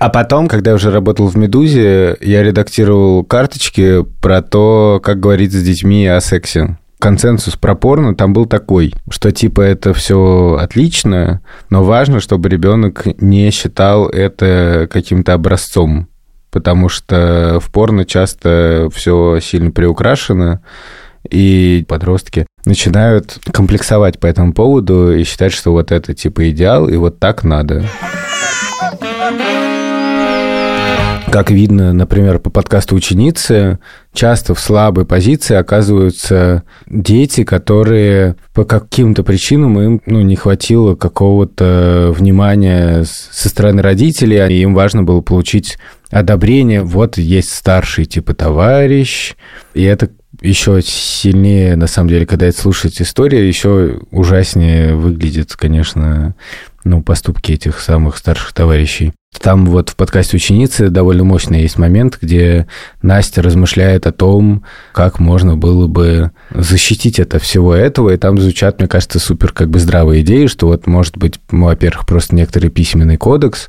А 0.00 0.08
потом, 0.10 0.48
когда 0.48 0.72
я 0.72 0.74
уже 0.74 0.90
работал 0.90 1.28
в 1.28 1.36
«Медузе», 1.36 2.16
я 2.20 2.42
редактировал 2.42 3.24
карточки 3.24 4.04
про 4.20 4.42
то, 4.42 5.00
как 5.02 5.20
говорить 5.20 5.52
с 5.52 5.62
детьми 5.62 6.06
о 6.06 6.20
сексе. 6.20 6.76
Консенсус 6.98 7.56
про 7.56 7.74
порно 7.74 8.14
там 8.14 8.32
был 8.32 8.46
такой, 8.46 8.94
что 9.10 9.30
типа 9.30 9.60
это 9.60 9.94
все 9.94 10.58
отлично, 10.60 11.42
но 11.70 11.84
важно, 11.84 12.20
чтобы 12.20 12.48
ребенок 12.48 13.04
не 13.20 13.50
считал 13.50 14.08
это 14.08 14.88
каким-то 14.90 15.34
образцом, 15.34 16.08
потому 16.50 16.88
что 16.88 17.58
в 17.60 17.70
порно 17.70 18.04
часто 18.04 18.88
все 18.92 19.38
сильно 19.40 19.70
приукрашено, 19.70 20.62
и 21.30 21.84
подростки 21.88 22.46
начинают 22.64 23.38
комплексовать 23.52 24.18
по 24.18 24.26
этому 24.26 24.52
поводу 24.52 25.14
и 25.14 25.24
считать, 25.24 25.52
что 25.52 25.72
вот 25.72 25.92
это 25.92 26.14
типа 26.14 26.50
идеал, 26.50 26.88
и 26.88 26.96
вот 26.96 27.18
так 27.18 27.44
надо. 27.44 27.84
Как 31.34 31.50
видно, 31.50 31.92
например, 31.92 32.38
по 32.38 32.48
подкасту 32.48 32.94
ученицы, 32.94 33.80
часто 34.12 34.54
в 34.54 34.60
слабой 34.60 35.04
позиции 35.04 35.56
оказываются 35.56 36.62
дети, 36.86 37.42
которые 37.42 38.36
по 38.52 38.64
каким-то 38.64 39.24
причинам 39.24 39.80
им 39.80 40.00
ну, 40.06 40.22
не 40.22 40.36
хватило 40.36 40.94
какого-то 40.94 42.14
внимания 42.16 43.02
со 43.02 43.48
стороны 43.48 43.82
родителей, 43.82 44.46
и 44.48 44.62
им 44.62 44.74
важно 44.74 45.02
было 45.02 45.22
получить 45.22 45.76
одобрение. 46.08 46.82
Вот 46.82 47.18
есть 47.18 47.52
старший 47.52 48.04
типа 48.04 48.32
товарищ, 48.34 49.34
и 49.74 49.82
это 49.82 50.10
еще 50.40 50.82
сильнее, 50.82 51.74
на 51.74 51.88
самом 51.88 52.10
деле, 52.10 52.26
когда 52.26 52.46
это 52.46 52.60
слушать 52.60 53.02
история, 53.02 53.48
еще 53.48 53.98
ужаснее 54.12 54.94
выглядит, 54.94 55.56
конечно, 55.56 56.36
ну, 56.84 57.02
поступки 57.02 57.52
этих 57.52 57.80
самых 57.80 58.16
старших 58.16 58.52
товарищей. 58.52 59.12
Там 59.40 59.66
вот 59.66 59.90
в 59.90 59.96
подкасте 59.96 60.36
ученицы 60.36 60.90
довольно 60.90 61.24
мощный 61.24 61.62
есть 61.62 61.76
момент, 61.76 62.18
где 62.20 62.66
Настя 63.02 63.42
размышляет 63.42 64.06
о 64.06 64.12
том, 64.12 64.64
как 64.92 65.18
можно 65.18 65.56
было 65.56 65.88
бы 65.88 66.30
защитить 66.50 67.18
это 67.18 67.38
всего 67.38 67.74
этого, 67.74 68.10
и 68.10 68.16
там 68.16 68.38
звучат, 68.38 68.78
мне 68.78 68.86
кажется, 68.86 69.18
супер 69.18 69.52
как 69.52 69.70
бы 69.70 69.80
здравые 69.80 70.22
идеи, 70.22 70.46
что 70.46 70.68
вот 70.68 70.86
может 70.86 71.16
быть, 71.16 71.40
ну, 71.50 71.66
во-первых, 71.66 72.06
просто 72.06 72.34
некоторый 72.36 72.70
письменный 72.70 73.16
кодекс, 73.16 73.68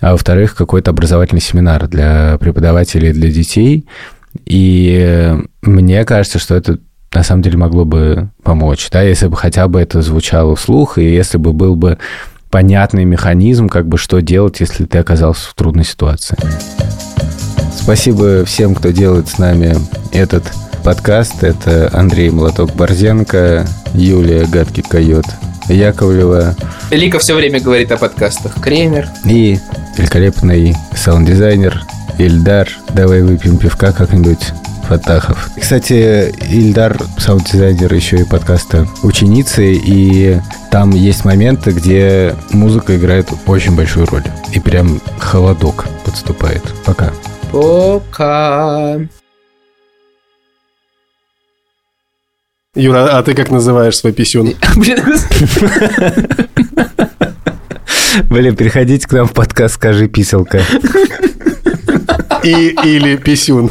а 0.00 0.12
во-вторых, 0.12 0.54
какой-то 0.54 0.90
образовательный 0.90 1.40
семинар 1.40 1.88
для 1.88 2.36
преподавателей 2.38 3.12
для 3.12 3.30
детей. 3.30 3.86
И 4.44 4.98
э, 5.00 5.38
мне 5.62 6.04
кажется, 6.04 6.38
что 6.38 6.54
это 6.54 6.78
на 7.14 7.22
самом 7.22 7.42
деле 7.42 7.56
могло 7.56 7.86
бы 7.86 8.28
помочь, 8.42 8.88
да, 8.90 9.00
если 9.02 9.28
бы 9.28 9.36
хотя 9.36 9.66
бы 9.68 9.80
это 9.80 10.02
звучало 10.02 10.54
вслух, 10.56 10.98
и 10.98 11.04
если 11.04 11.38
бы 11.38 11.54
был 11.54 11.74
бы 11.74 11.98
понятный 12.56 13.04
механизм, 13.04 13.68
как 13.68 13.86
бы 13.86 13.98
что 13.98 14.22
делать, 14.22 14.60
если 14.60 14.86
ты 14.86 14.96
оказался 14.96 15.50
в 15.50 15.54
трудной 15.54 15.84
ситуации. 15.84 16.38
Спасибо 17.78 18.46
всем, 18.46 18.74
кто 18.74 18.92
делает 18.92 19.28
с 19.28 19.36
нами 19.36 19.76
этот 20.10 20.44
подкаст. 20.82 21.44
Это 21.44 21.90
Андрей 21.92 22.30
Молоток-Борзенко, 22.30 23.68
Юлия 23.92 24.46
Гадкий 24.46 24.82
Койот, 24.82 25.26
Яковлева 25.68 26.56
Лика 26.90 27.18
все 27.18 27.34
время 27.34 27.60
говорит 27.60 27.92
о 27.92 27.98
подкастах. 27.98 28.58
Кремер. 28.62 29.06
и 29.26 29.58
великолепный 29.98 30.74
саунд-дизайнер 30.96 31.82
Ильдар. 32.16 32.70
Давай 32.94 33.20
выпьем 33.20 33.58
пивка 33.58 33.92
как-нибудь. 33.92 34.54
Фатахов. 34.86 35.50
Кстати, 35.60 36.32
Ильдар, 36.48 36.96
саунд-дизайнер 37.18 37.92
еще 37.92 38.18
и 38.18 38.24
подкаста 38.24 38.86
«Ученицы», 39.02 39.74
и 39.74 40.40
там 40.70 40.90
есть 40.90 41.24
моменты, 41.24 41.72
где 41.72 42.36
музыка 42.50 42.96
играет 42.96 43.28
очень 43.46 43.74
большую 43.74 44.06
роль. 44.06 44.22
И 44.52 44.60
прям 44.60 45.00
холодок 45.18 45.86
подступает. 46.04 46.62
Пока. 46.84 47.12
Пока. 47.50 49.00
Юра, 52.76 53.18
а 53.18 53.22
ты 53.22 53.34
как 53.34 53.50
называешь 53.50 53.96
свой 53.96 54.12
писюн? 54.12 54.54
Блин, 54.76 54.98
Блин, 58.30 58.56
приходите 58.56 59.06
к 59.08 59.12
нам 59.12 59.26
в 59.26 59.32
подкаст 59.32 59.74
«Скажи, 59.74 60.08
писелка». 60.08 60.60
И 62.44 62.76
или 62.84 63.16
писюн? 63.16 63.70